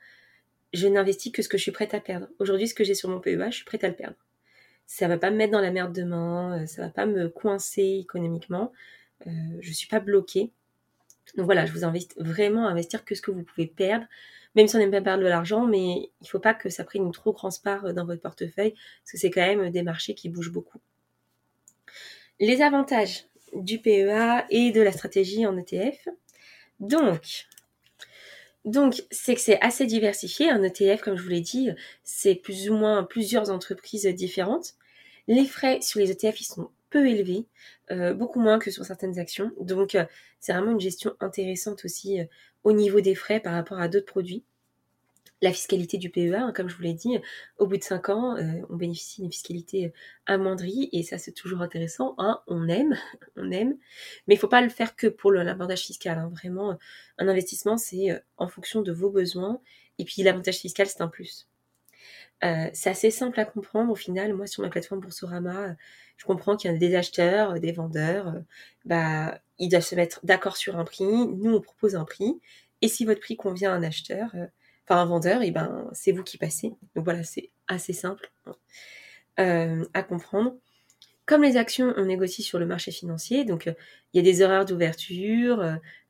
[0.72, 2.28] je n'investis que ce que je suis prête à perdre.
[2.38, 4.16] Aujourd'hui, ce que j'ai sur mon PEA, je suis prête à le perdre.
[4.87, 8.00] Ça va pas me mettre dans la merde demain, euh, ça va pas me coincer
[8.02, 8.72] économiquement.
[9.26, 9.30] Euh,
[9.61, 10.50] je suis pas bloquée.
[11.37, 14.07] Donc voilà, je vous invite vraiment à investir que ce que vous pouvez perdre,
[14.54, 17.04] même si on n'aime pas perdre de l'argent, mais il faut pas que ça prenne
[17.04, 20.28] une trop grande part dans votre portefeuille, parce que c'est quand même des marchés qui
[20.28, 20.80] bougent beaucoup.
[22.40, 26.09] Les avantages du PEA et de la stratégie en ETF.
[28.64, 30.51] Donc, c'est que c'est assez diversifié.
[30.51, 31.71] Un ETF, comme je vous l'ai dit,
[32.03, 34.75] c'est plus ou moins plusieurs entreprises différentes.
[35.29, 37.47] Les frais sur les ETF, ils sont peu élevés,
[37.90, 39.51] euh, beaucoup moins que sur certaines actions.
[39.61, 40.05] Donc, euh,
[40.40, 42.25] c'est vraiment une gestion intéressante aussi euh,
[42.62, 44.45] au niveau des frais par rapport à d'autres produits.
[45.44, 47.18] La fiscalité du PEA, hein, comme je vous l'ai dit,
[47.59, 49.92] au bout de 5 ans, euh, on bénéficie d'une fiscalité
[50.26, 52.14] amoindrie et ça c'est toujours intéressant.
[52.18, 52.96] Hein, on aime,
[53.37, 53.76] on aime,
[54.26, 56.18] mais il faut pas le faire que pour l'avantage fiscal.
[56.18, 56.30] Hein.
[56.33, 56.78] Vraiment,
[57.18, 59.61] un investissement c'est euh, en fonction de vos besoins
[59.98, 61.46] et puis l'avantage fiscal c'est un plus.
[62.42, 64.33] Euh, c'est assez simple à comprendre au final.
[64.33, 65.76] Moi sur ma plateforme Boursorama,
[66.16, 68.35] je comprends qu'il y a des acheteurs, des vendeurs.
[68.87, 71.04] bah, ils doivent se mettre d'accord sur un prix.
[71.04, 72.40] Nous on propose un prix
[72.80, 74.33] et si votre prix convient à un acheteur
[74.87, 76.73] enfin un vendeur, et ben c'est vous qui passez.
[76.94, 78.31] Donc voilà, c'est assez simple
[79.40, 80.57] euh, à comprendre.
[81.27, 83.73] Comme les actions, on négocie sur le marché financier, donc euh,
[84.12, 85.61] il y a des horaires d'ouverture,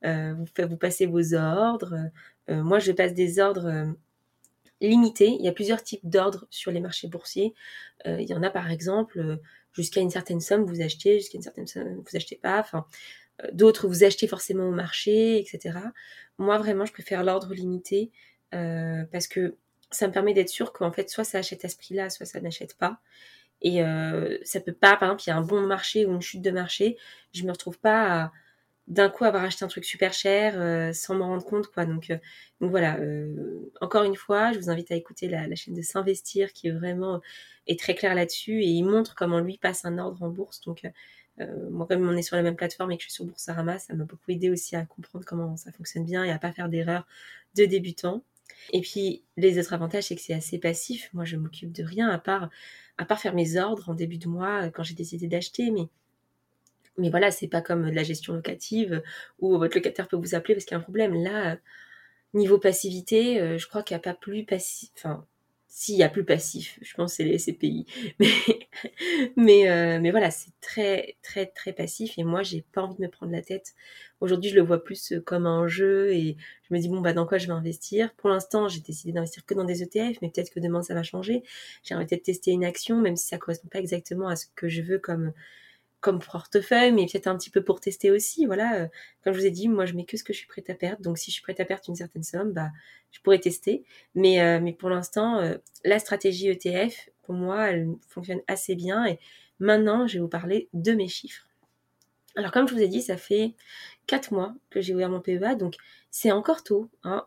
[0.05, 2.11] euh, vous, vous passez vos ordres.
[2.49, 3.95] moi, je passe des ordres
[4.81, 5.29] limités.
[5.39, 7.55] Il y a plusieurs types d'ordres sur les marchés boursiers.
[8.05, 9.39] il y en a par exemple
[9.73, 12.61] jusqu'à une certaine somme vous achetez, jusqu'à une certaine somme vous achetez pas.
[12.61, 12.85] Enfin,
[13.53, 15.79] d'autres vous achetez forcément au marché, etc.
[16.39, 18.11] Moi, vraiment, je préfère l'ordre limité
[18.55, 19.57] euh, parce que
[19.91, 22.41] ça me permet d'être sûr qu'en fait, soit ça achète à ce prix-là, soit ça
[22.41, 23.01] n'achète pas.
[23.63, 26.23] Et euh, ça peut pas, par exemple, il y a un bon marché ou une
[26.23, 26.99] chute de marché,
[27.33, 28.33] je me retrouve pas
[28.87, 31.87] d'un coup avoir acheté un truc super cher euh, sans m'en rendre compte, quoi.
[31.87, 32.13] Donc,
[32.61, 32.99] voilà.
[33.81, 37.21] encore une fois, je vous invite à écouter la, chaîne de S'investir qui est vraiment
[37.67, 40.61] est très clair là-dessus et il montre comment lui passe un ordre en bourse.
[40.63, 40.83] Donc
[41.71, 43.95] moi, comme on est sur la même plateforme et que je suis sur Boursorama, ça
[43.95, 47.07] m'a beaucoup aidé aussi à comprendre comment ça fonctionne bien et à pas faire d'erreurs
[47.55, 48.23] de débutants.
[48.73, 51.11] Et puis, les autres avantages, c'est que c'est assez passif.
[51.13, 52.51] Moi, je m'occupe de rien à part,
[52.99, 55.71] à part faire mes ordres en début de mois euh, quand j'ai décidé d'acheter.
[55.71, 55.89] Mais,
[56.99, 59.03] mais voilà, c'est pas comme la gestion locative
[59.41, 61.15] où votre locataire peut vous appeler parce qu'il y a un problème.
[61.23, 61.59] Là,
[62.35, 64.91] niveau passivité, euh, je crois qu'il n'y a pas plus passif.
[65.77, 67.87] S'il y a plus passif, je pense que c'est les SCPI.
[68.21, 68.29] Mais,
[69.37, 72.17] mais, euh, mais voilà, c'est très, très, très passif.
[72.17, 73.75] Et moi, j'ai pas envie de me prendre la tête.
[74.21, 77.27] Aujourd'hui, je le vois plus comme un jeu et je me dis, bon, bah, dans
[77.27, 78.15] quoi je vais investir?
[78.15, 81.03] Pour l'instant, j'ai décidé d'investir que dans des ETF, mais peut-être que demain, ça va
[81.03, 81.43] changer.
[81.83, 84.69] J'ai envie de tester une action, même si ça correspond pas exactement à ce que
[84.69, 85.33] je veux comme,
[86.05, 88.45] comme portefeuille, mais peut-être un petit peu pour tester aussi.
[88.45, 88.89] Voilà, euh,
[89.25, 90.75] comme je vous ai dit, moi je mets que ce que je suis prête à
[90.75, 91.01] perdre.
[91.01, 92.69] Donc si je suis prête à perdre une certaine somme, bah
[93.11, 93.85] je pourrais tester.
[94.15, 99.07] Mais euh, pour l'instant, euh, la stratégie ETF, pour moi, elle fonctionne assez bien.
[99.07, 99.19] Et
[99.61, 101.49] maintenant, je vais vous parler de mes chiffres.
[102.37, 103.55] Alors comme je vous ai dit, ça fait
[104.07, 105.77] 4 mois que j'ai ouvert mon PEA, donc
[106.11, 106.91] c'est encore tôt.
[107.05, 107.25] Hein,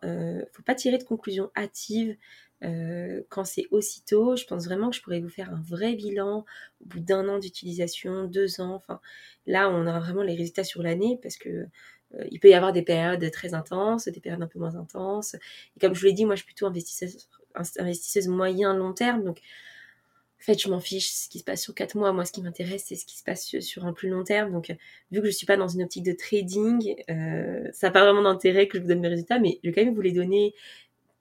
[0.52, 2.16] faut pas tirer de conclusions hâtives.
[2.63, 6.46] Euh, quand c'est aussitôt, je pense vraiment que je pourrais vous faire un vrai bilan
[6.82, 8.74] au bout d'un an d'utilisation, deux ans.
[8.76, 9.00] Enfin,
[9.46, 11.67] là, on aura vraiment les résultats sur l'année parce que
[12.15, 15.36] euh, il peut y avoir des périodes très intenses, des périodes un peu moins intenses.
[15.76, 17.30] Et comme je vous l'ai dit, moi, je suis plutôt investisseuse,
[17.78, 19.41] investisseuse moyen long terme, donc
[20.39, 22.13] en fait, je m'en fiche ce qui se passe sur quatre mois.
[22.13, 24.52] Moi, ce qui m'intéresse, c'est ce qui se passe sur un plus long terme.
[24.52, 24.74] Donc,
[25.12, 28.22] vu que je suis pas dans une optique de trading, euh, ça n'a pas vraiment
[28.22, 30.54] d'intérêt que je vous donne mes résultats, mais je vais quand même vous les donner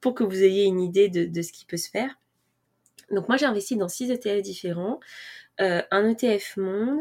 [0.07, 2.17] pour que vous ayez une idée de, ce qui peut se faire.
[3.11, 5.01] Donc moi j'ai investi dans six ETF différents.
[5.61, 7.01] Euh, un ETF monde,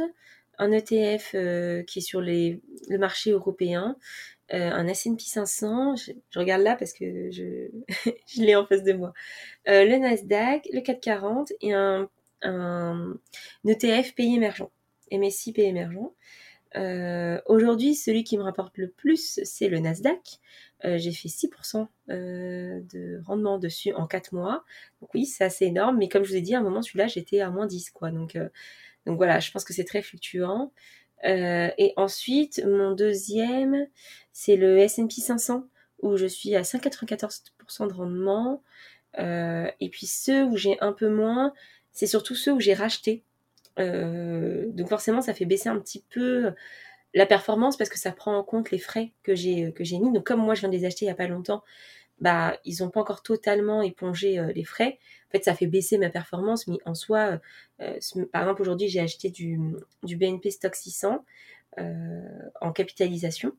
[0.58, 2.58] un ETF euh, qui est sur le
[2.98, 3.96] marché européen,
[4.56, 7.68] euh, un S&P 500, je, regarde là parce que je,
[8.42, 9.14] l'ai en face de moi,
[9.68, 12.10] le Nasdaq, le 440 et un,
[12.42, 13.20] un,
[13.68, 14.72] ETF pays émergent,
[15.12, 16.12] MSCI pays émergent.
[17.46, 20.40] Aujourd'hui, celui qui me rapporte le plus, c'est le Nasdaq.
[20.84, 24.64] Euh, j'ai fait 6% euh, de rendement dessus en 4 mois.
[25.02, 27.08] Donc oui, c'est assez énorme, mais comme je vous ai dit, à un moment, celui-là,
[27.08, 28.12] j'étais à moins 10, quoi.
[28.12, 28.50] Donc, euh,
[29.06, 30.72] donc voilà, je pense que c'est très fluctuant.
[31.24, 33.88] et ensuite, mon deuxième,
[34.32, 35.68] c'est le S&P 500,
[36.02, 38.62] où je suis à 194% de rendement.
[39.18, 41.54] et puis ceux où j'ai un peu moins,
[41.92, 43.24] c'est surtout ceux où j'ai racheté.
[43.78, 46.54] Donc forcément, ça fait baisser un petit peu
[47.16, 50.12] la performance parce que ça prend en compte les frais que j'ai j'ai mis.
[50.12, 51.64] Donc comme moi je viens de les acheter il y a pas longtemps,
[52.20, 55.00] bah ils ont pas encore totalement épongé euh, les frais.
[55.30, 57.40] En fait, ça fait baisser ma performance, mais en soi,
[57.82, 59.60] euh, euh, par exemple aujourd'hui j'ai acheté du,
[60.04, 61.26] du BNP Stock 600
[62.62, 63.52] en capitalisation.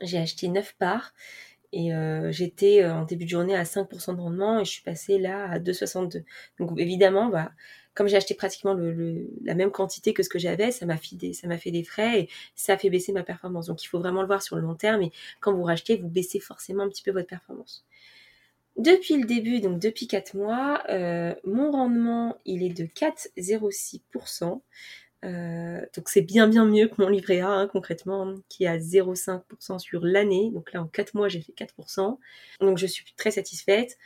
[0.00, 1.12] J'ai acheté 9 parts
[1.72, 1.90] et
[2.30, 5.58] j'étais en début de journée à 5% de rendement et je suis passée là à
[5.58, 6.24] 2,62.
[6.58, 7.52] Donc évidemment, bah
[7.96, 11.32] comme j'ai acheté pratiquement la même quantité que ce que j'avais, ça m'a fait, des,
[11.32, 13.66] ça m'a fait des frais et ça a fait baisser ma performance.
[13.66, 16.08] Donc il faut vraiment le voir sur le long terme et quand vous rachetez, vous
[16.08, 17.86] baissez forcément un petit peu votre performance.
[18.76, 24.60] Depuis le début, donc depuis 4 mois, euh, mon rendement, il est de 4,06%.
[25.24, 28.76] Euh, donc c'est bien bien mieux que mon livret A hein, concrètement qui est à
[28.76, 30.50] 0,5% sur l'année.
[30.52, 32.18] Donc là en 4 mois j'ai fait 4%.
[32.60, 33.96] Donc je suis très satisfaite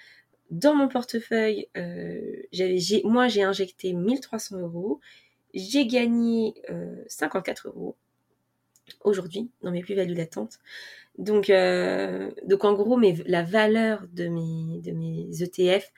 [0.50, 2.42] dans mon portefeuille, euh,
[3.04, 5.00] moi j'ai injecté 1300 euros,
[5.54, 6.54] j'ai gagné
[7.06, 7.96] 54 euh, euros.
[9.04, 10.58] aujourd'hui dans mes plus-values d'attente.
[11.18, 15.92] Donc, euh, donc en gros, la valeur de mes, de mes ETF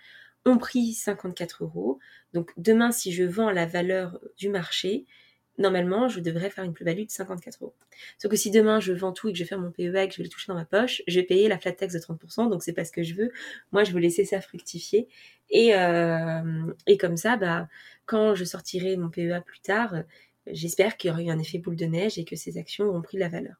[0.45, 1.99] ont pris 54 euros.
[2.35, 5.07] Donc demain, si je vends la valeur du marché,
[5.59, 7.75] normalement, je devrais faire une plus-value de 54 euros.
[8.19, 10.09] Sauf que si demain je vends tout et que je vais faire mon PEA et
[10.09, 11.99] que je vais le toucher dans ma poche, je vais payer la flat tax de
[11.99, 13.33] 30%, donc c'est pas ce que je veux.
[13.71, 15.09] Moi, je veux laisser ça fructifier.
[15.51, 17.69] Et, euh, et comme ça, bah,
[18.07, 19.95] quand je sortirai mon PEA plus tard,
[20.47, 23.03] j'espère qu'il y aura eu un effet boule de neige et que ces actions auront
[23.03, 23.57] pris de la valeur.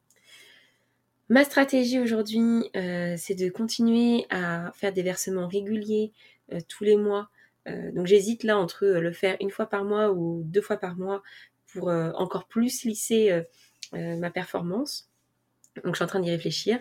[1.29, 6.11] Ma stratégie aujourd'hui, euh, c'est de continuer à faire des versements réguliers
[6.51, 7.29] euh, tous les mois.
[7.65, 11.23] donc j'hésite là entre le faire une fois par mois ou deux fois par mois
[11.73, 13.43] pour euh, encore plus lisser euh,
[13.93, 15.09] euh, ma performance.
[15.83, 16.79] Donc je suis en train d'y réfléchir.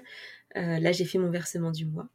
[0.54, 2.08] là j'ai fait mon versement du mois.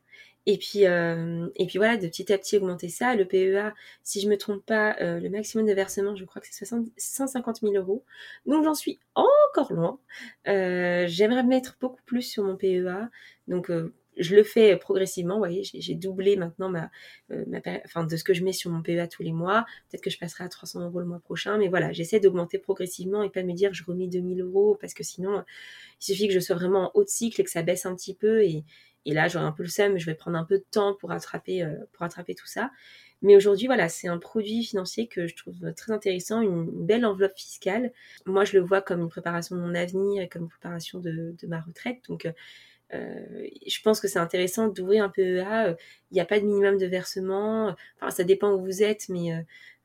[0.45, 3.15] Et puis, et puis voilà, de petit à petit augmenter ça.
[3.15, 6.65] Le PEA, si je me trompe pas, le maximum de versement, je crois que c'est
[6.65, 8.05] 150 000 euros.
[8.45, 9.99] Donc j'en suis encore loin.
[10.45, 13.09] J'aimerais mettre beaucoup plus sur mon PEA.
[13.47, 13.71] Donc
[14.19, 15.35] je le fais progressivement.
[15.35, 16.89] Vous voyez, j'ai doublé maintenant ma,
[17.31, 17.45] euh,
[17.85, 19.65] enfin, de ce que je mets sur mon PEA tous les mois.
[19.89, 21.57] Peut-être que je passerai à 300 euros le mois prochain.
[21.57, 25.03] Mais voilà, j'essaie d'augmenter progressivement et pas me dire je remets 2000 euros parce que
[25.03, 25.43] sinon,
[26.01, 27.95] il suffit que je sois vraiment en haut de cycle et que ça baisse un
[27.95, 28.43] petit peu.
[28.43, 28.63] Et,
[29.05, 29.97] là, j'aurai un peu le seum.
[29.97, 32.71] Je vais prendre un peu de temps pour attraper, euh, pour attraper tout ça.
[33.21, 37.35] Mais aujourd'hui, voilà, c'est un produit financier que je trouve très intéressant, une belle enveloppe
[37.35, 37.91] fiscale.
[38.27, 41.33] Moi, je le vois comme une préparation de mon avenir et comme une préparation de,
[41.39, 42.01] de ma retraite.
[42.09, 42.27] Donc,
[42.93, 45.75] euh, euh, je pense que c'est intéressant d'ouvrir un PEA.
[46.11, 47.75] Il n'y a pas de minimum de versement.
[47.99, 49.41] Enfin, ça dépend où vous êtes, mais euh,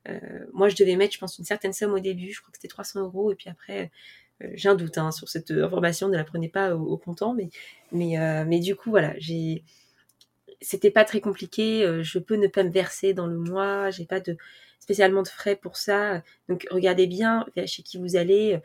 [0.09, 2.31] euh, moi, je devais mettre, je pense, une certaine somme au début.
[2.31, 3.31] Je crois que c'était 300 euros.
[3.31, 3.91] Et puis après,
[4.53, 6.09] j'ai un doute hein, sur cette information.
[6.09, 7.33] Ne la prenez pas au, comptant.
[7.33, 7.49] Mais,
[7.91, 9.63] mais, mais du coup, voilà, j'ai
[10.61, 11.85] c'était pas très compliqué.
[12.03, 13.89] Je peux ne pas me verser dans le mois.
[13.91, 14.37] J'ai pas de
[14.79, 16.23] spécialement de frais pour ça.
[16.49, 18.59] Donc regardez bien chez qui vous allez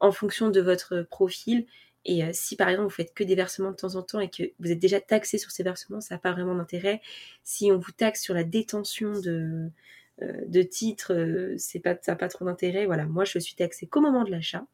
[0.00, 1.66] en fonction de votre profil.
[2.06, 4.30] Et euh, si par exemple vous faites que des versements de temps en temps et
[4.30, 7.02] que vous êtes déjà taxé sur ces versements, ça n'a pas vraiment d'intérêt.
[7.42, 9.70] Si on vous taxe sur la détention de,
[10.22, 12.86] euh, de titres, euh, c'est pas, ça n'a pas trop d'intérêt.
[12.86, 14.64] Voilà, moi je suis taxée qu'au moment de l'achat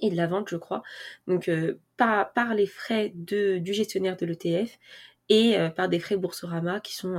[0.00, 0.82] et de la vente, je crois.
[1.26, 1.50] Donc
[1.96, 4.78] par, par les frais de, du gestionnaire de l'ETF
[5.28, 7.16] et par des frais Boursorama qui sont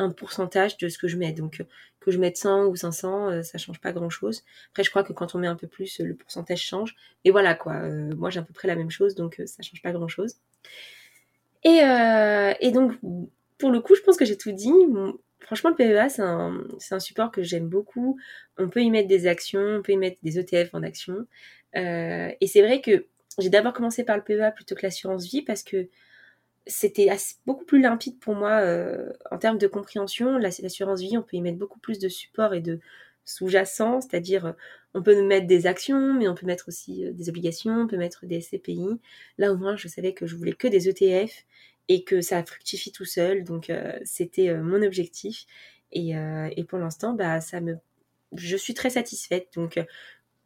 [0.00, 1.32] un, pourcentage de ce que je mets.
[1.32, 1.64] Donc, euh,
[2.00, 4.44] que je mette 100 ou 500, euh, ça change pas grand-chose.
[4.70, 6.96] Après, je crois que quand on met un peu plus, le pourcentage change.
[7.24, 7.74] Et voilà, quoi.
[7.74, 10.36] Euh, moi, j'ai à peu près la même chose, donc ça change pas grand-chose.
[11.64, 11.80] Et,
[12.60, 12.92] et, donc,
[13.58, 14.72] pour le coup, je pense que j'ai tout dit.
[15.40, 18.18] Franchement, le PEA, c'est un, un, support que j'aime beaucoup.
[18.56, 21.26] On peut y mettre des actions, on peut y mettre des ETF en action.
[21.74, 23.04] et c'est vrai que
[23.38, 25.88] j'ai d'abord commencé par le PEA plutôt que l'assurance vie parce que
[26.66, 27.08] c'était
[27.46, 30.38] beaucoup plus limpide pour moi euh, en termes de compréhension.
[30.38, 32.80] L'assurance vie, on peut y mettre beaucoup plus de support et de
[33.24, 34.52] sous-jacent, c'est-à-dire euh,
[34.94, 37.96] on peut mettre des actions, mais on peut mettre aussi euh, des obligations, on peut
[37.96, 39.00] mettre des SCPI.
[39.38, 41.44] Là au moins, je savais que je voulais que des ETF
[41.88, 43.72] et que ça fructifie tout seul, donc
[44.04, 45.46] c'était mon objectif.
[45.90, 46.12] Et,
[46.56, 47.78] et pour l'instant, bah ça me,
[48.32, 49.48] je suis très satisfaite.
[49.56, 49.80] Donc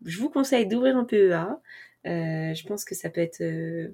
[0.07, 1.61] je vous conseille d'ouvrir un PEA.
[2.05, 3.43] je pense que ça peut être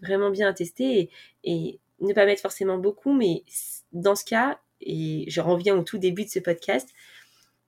[0.00, 1.10] vraiment bien à tester et,
[1.42, 3.44] et ne pas mettre forcément beaucoup, mais
[3.92, 6.88] dans ce cas, et je reviens au tout début de ce podcast,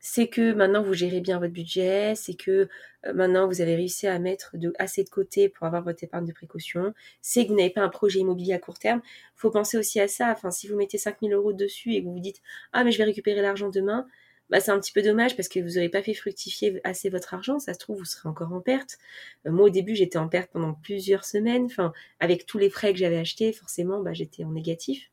[0.05, 2.69] c'est que maintenant vous gérez bien votre budget, c'est que
[3.07, 6.33] euh, maintenant vous avez réussi à mettre assez de côté pour avoir votre épargne de
[6.33, 9.01] précaution, c'est que vous n'avez pas un projet immobilier à court terme.
[9.05, 10.33] Il faut penser aussi à ça.
[10.33, 12.43] Enfin, si vous mettez 5000 euros dessus et que vous vous dites
[12.73, 14.09] ah mais je vais récupérer l'argent demain,
[14.53, 17.33] bah, c'est un petit peu dommage parce que vous n'aurez pas fait fructifier assez votre
[17.33, 17.59] argent.
[17.59, 18.99] Ça se trouve, vous serez encore en perte.
[19.47, 21.65] Euh, moi, au début, j'étais en perte pendant plusieurs semaines.
[21.65, 25.11] Enfin, avec tous les frais que j'avais achetés, forcément, bah, j'étais en négatif.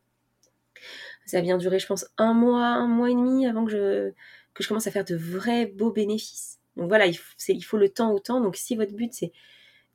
[1.25, 4.12] Ça a bien duré, je pense, un mois, un mois et demi avant que je,
[4.54, 6.60] que je commence à faire de vrais beaux bénéfices.
[6.75, 8.41] Donc voilà, il faut, le temps au temps.
[8.41, 9.32] Donc si votre but, c'est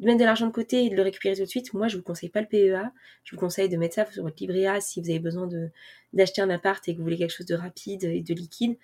[0.00, 1.98] de mettre de l'argent de côté et de le récupérer tout de suite, moi je
[1.98, 2.92] vous conseille pas le PEA.
[3.24, 5.48] Je vous conseille de mettre ça sur votre livret si vous avez besoin
[6.14, 8.78] d'acheter un appart et que vous voulez quelque chose de rapide et de liquide.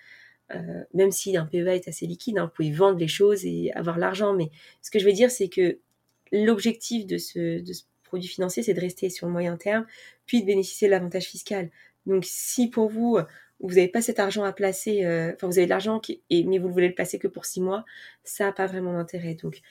[0.55, 3.71] Euh, même si un PEA est assez liquide, hein, vous pouvez vendre les choses et
[3.73, 4.33] avoir l'argent.
[4.33, 5.79] Mais ce que je veux dire, c'est que
[6.31, 7.63] l'objectif de ce,
[8.03, 9.85] produit financier, c'est de rester sur le moyen terme,
[10.25, 11.69] puis de bénéficier de l'avantage fiscal.
[12.05, 13.19] Donc si pour vous,
[13.59, 16.67] vous n'avez pas cet argent à placer, euh, enfin vous avez de l'argent, mais vous
[16.67, 17.85] ne voulez le placer que pour six mois,
[18.23, 19.35] ça n'a pas vraiment d'intérêt.
[19.35, 19.61] Donc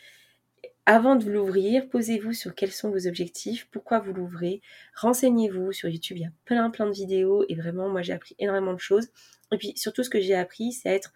[0.87, 4.61] avant de l'ouvrir, posez-vous sur quels sont vos objectifs, pourquoi vous l'ouvrez,
[4.97, 8.35] renseignez-vous sur YouTube, il y a plein plein de vidéos et vraiment moi j'ai appris
[8.39, 9.09] énormément de choses.
[9.53, 11.13] Et puis surtout, ce que j'ai appris, c'est être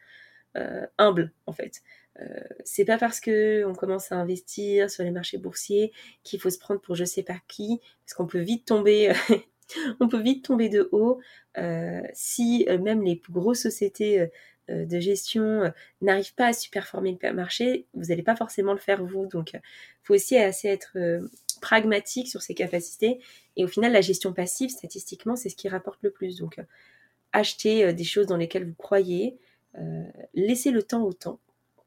[0.56, 1.82] euh, humble en fait.
[2.20, 2.26] Euh,
[2.64, 6.58] c'est pas parce que on commence à investir sur les marchés boursiers qu'il faut se
[6.58, 9.12] prendre pour je sais pas qui, parce qu'on peut vite tomber,
[10.00, 11.20] on peut vite tomber de haut.
[11.58, 14.28] Euh, si même les plus grosses sociétés
[14.68, 19.26] de gestion n'arrive pas à superformer le marché, vous n'allez pas forcément le faire vous.
[19.26, 19.60] Donc, il
[20.02, 20.96] faut aussi assez être
[21.60, 23.20] pragmatique sur ses capacités.
[23.56, 26.38] Et au final, la gestion passive, statistiquement, c'est ce qui rapporte le plus.
[26.38, 26.60] Donc,
[27.32, 29.36] achetez des choses dans lesquelles vous croyez,
[30.34, 31.40] laissez le temps au temps.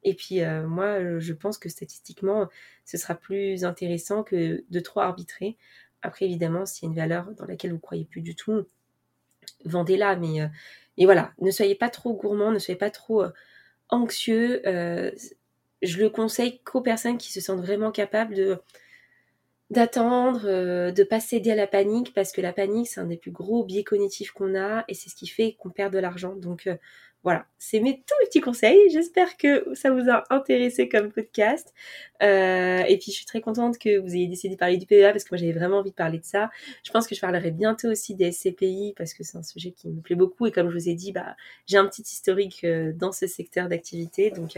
[0.03, 2.47] Et puis, moi, je pense que statistiquement,
[2.85, 5.57] ce sera plus intéressant que de trop arbitrer.
[6.01, 8.65] Après, évidemment, s'il y a une valeur dans laquelle vous croyez plus du tout,
[9.65, 10.15] vendez-la.
[10.15, 10.47] Mais, euh,
[11.05, 13.29] voilà, ne soyez pas trop gourmand, ne soyez pas trop euh,
[13.89, 14.61] anxieux.
[14.67, 15.11] Euh,
[15.81, 18.59] je le conseille qu'aux personnes qui se sentent vraiment capables
[19.69, 23.31] d'attendre, de pas céder à la panique, parce que la panique, c'est un des plus
[23.31, 26.35] gros biais cognitifs qu'on a, et c'est ce qui fait qu'on perd de l'argent.
[26.35, 26.67] Donc,
[27.23, 28.89] voilà, c'est mes tous mes petits conseils.
[28.89, 31.73] J'espère que ça vous a intéressé comme podcast.
[32.23, 35.11] Euh, et puis je suis très contente que vous ayez décidé de parler du PEA
[35.11, 36.49] parce que moi j'avais vraiment envie de parler de ça.
[36.83, 39.89] Je pense que je parlerai bientôt aussi des SCPI parce que c'est un sujet qui
[39.89, 42.93] me plaît beaucoup et comme je vous ai dit, bah j'ai un petit historique euh,
[42.93, 44.53] dans ce secteur d'activité, donc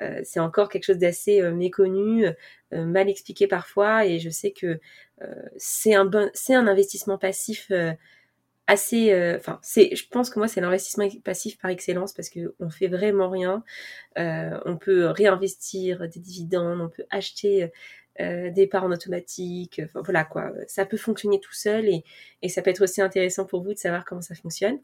[0.00, 2.26] euh, c'est encore quelque chose d'assez méconnu,
[2.72, 4.80] mal expliqué parfois et je sais que
[5.56, 7.70] c'est un bon, c'est un investissement passif
[8.66, 12.54] assez euh, enfin c'est je pense que moi c'est l'investissement passif par excellence parce que
[12.58, 13.64] on fait vraiment rien.
[14.18, 17.70] Euh, on peut réinvestir des dividendes on peut acheter
[18.20, 20.52] euh, des parts en automatique enfin voilà quoi.
[20.66, 24.04] Ça peut fonctionner tout seul et, ça peut être aussi intéressant pour vous de savoir
[24.04, 24.78] comment ça fonctionne.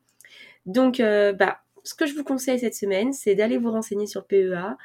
[0.67, 4.77] Donc bah ce que je vous conseille cette semaine, c'est d'aller vous renseigner sur PEA,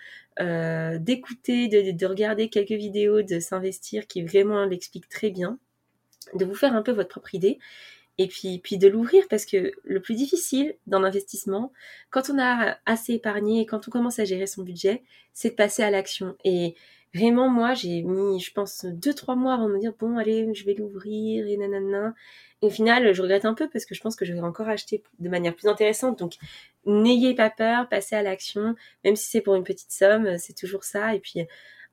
[0.99, 5.59] d'écouter, de, de, regarder quelques vidéos de s'investir qui vraiment l'expliquent très bien,
[6.33, 7.59] de vous faire un peu votre propre idée
[8.17, 11.71] et puis, puis de l'ouvrir parce que le plus difficile dans l'investissement,
[12.09, 15.03] quand on a assez épargné et quand on commence à gérer son budget,
[15.33, 16.35] c'est de passer à l'action.
[16.43, 16.75] Et
[17.13, 20.51] vraiment, moi, j'ai mis, je pense, deux, trois mois avant de me dire, bon, allez,
[20.53, 22.15] je vais l'ouvrir et nanana.
[22.61, 25.03] Au final, je regrette un peu parce que je pense que je vais encore acheter
[25.19, 26.17] de manière plus intéressante.
[26.17, 26.33] Donc,
[26.85, 30.83] n'ayez pas peur, passez à l'action, même si c'est pour une petite somme, c'est toujours
[30.83, 31.13] ça.
[31.13, 31.45] Et puis, à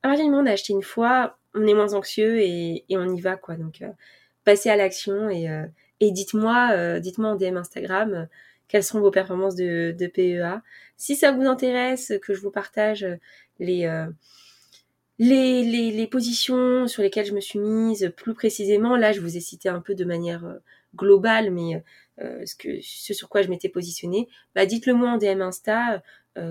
[0.09, 2.97] partir du moment où on a acheté une fois, on est moins anxieux et, et
[2.97, 3.57] on y va, quoi.
[3.57, 3.91] Donc, euh,
[4.45, 5.67] passez à l'action et, euh,
[6.05, 8.25] et dites-moi, euh, dites-moi en DM Instagram euh,
[8.69, 10.63] quelles sont vos performances de, PEA.
[10.97, 13.17] Si ça vous intéresse, que je vous partage euh,
[13.59, 13.87] les,
[15.19, 19.41] les, les, positions sur lesquelles je me suis mise plus précisément, là je vous ai
[19.41, 20.59] cité un peu de manière
[20.97, 21.85] globale, mais
[22.19, 26.03] ce, sur quoi je m'étais positionnée, bah dites-le moi en DM Insta.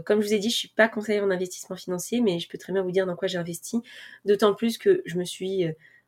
[0.05, 2.57] comme je vous ai dit, je suis pas conseillère en investissement financier, mais je peux
[2.57, 3.81] très bien vous dire dans quoi j'ai investi.
[4.23, 5.65] D'autant plus que je me suis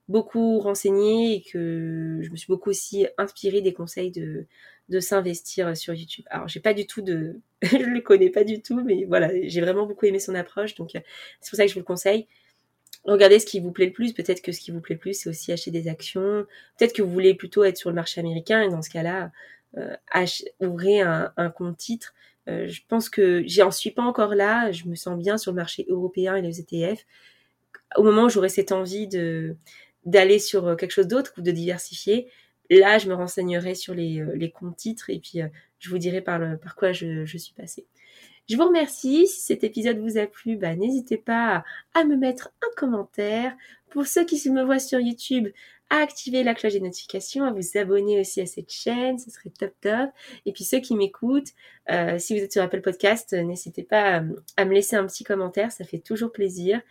[0.08, 4.46] beaucoup renseigné et que je me suis beaucoup aussi inspirée des conseils de,
[4.90, 6.26] de s'investir sur YouTube.
[6.30, 9.62] Alors j'ai pas du tout de, je le connais pas du tout, mais voilà, j'ai
[9.62, 11.00] vraiment beaucoup aimé son approche, donc euh,
[11.42, 12.28] c'est pour ça que je vous le conseille.
[13.04, 14.14] Regardez ce qui vous plaît le plus.
[14.14, 16.46] Peut-être que ce qui vous plaît le plus, c'est aussi acheter des actions.
[16.78, 19.32] Peut-être que vous voulez plutôt être sur le marché américain et dans ce cas-là,
[19.78, 19.96] euh,
[20.60, 22.16] ouvrez un, un compte titre.
[22.48, 24.72] Euh, je pense que j'en suis pas encore là.
[24.72, 27.06] Je me sens bien sur le marché européen et les ETF.
[27.96, 29.56] Au moment où j'aurai cette envie de
[30.06, 32.30] d'aller sur euh, quelque chose d'autre ou de diversifier,
[32.70, 35.48] là, je me renseignerai sur les, euh, comptes titres et puis euh,
[35.80, 37.86] je vous dirai par, le, par quoi je, suis passée.
[38.48, 39.28] Je vous remercie.
[39.28, 43.56] Si cet épisode vous a plu, bah, n'hésitez pas à, me mettre un commentaire.
[43.90, 45.48] Pour ceux qui me voient sur YouTube,
[45.90, 49.52] à activer la cloche des notifications, à vous abonner aussi à cette chaîne, ce serait
[49.52, 50.10] top top.
[50.46, 51.52] Et puis ceux qui m'écoutent,
[51.92, 54.24] euh, si vous êtes sur Apple Podcast, n'hésitez pas
[54.58, 56.82] à, me laisser un petit commentaire, ça fait toujours plaisir.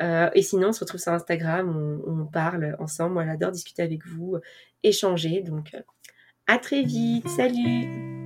[0.00, 3.14] Euh, et sinon, on se retrouve sur Instagram, on, on parle ensemble.
[3.14, 4.36] Moi, j'adore discuter avec vous,
[4.82, 5.42] échanger.
[5.42, 5.74] Donc,
[6.46, 7.28] à très vite.
[7.28, 8.21] Salut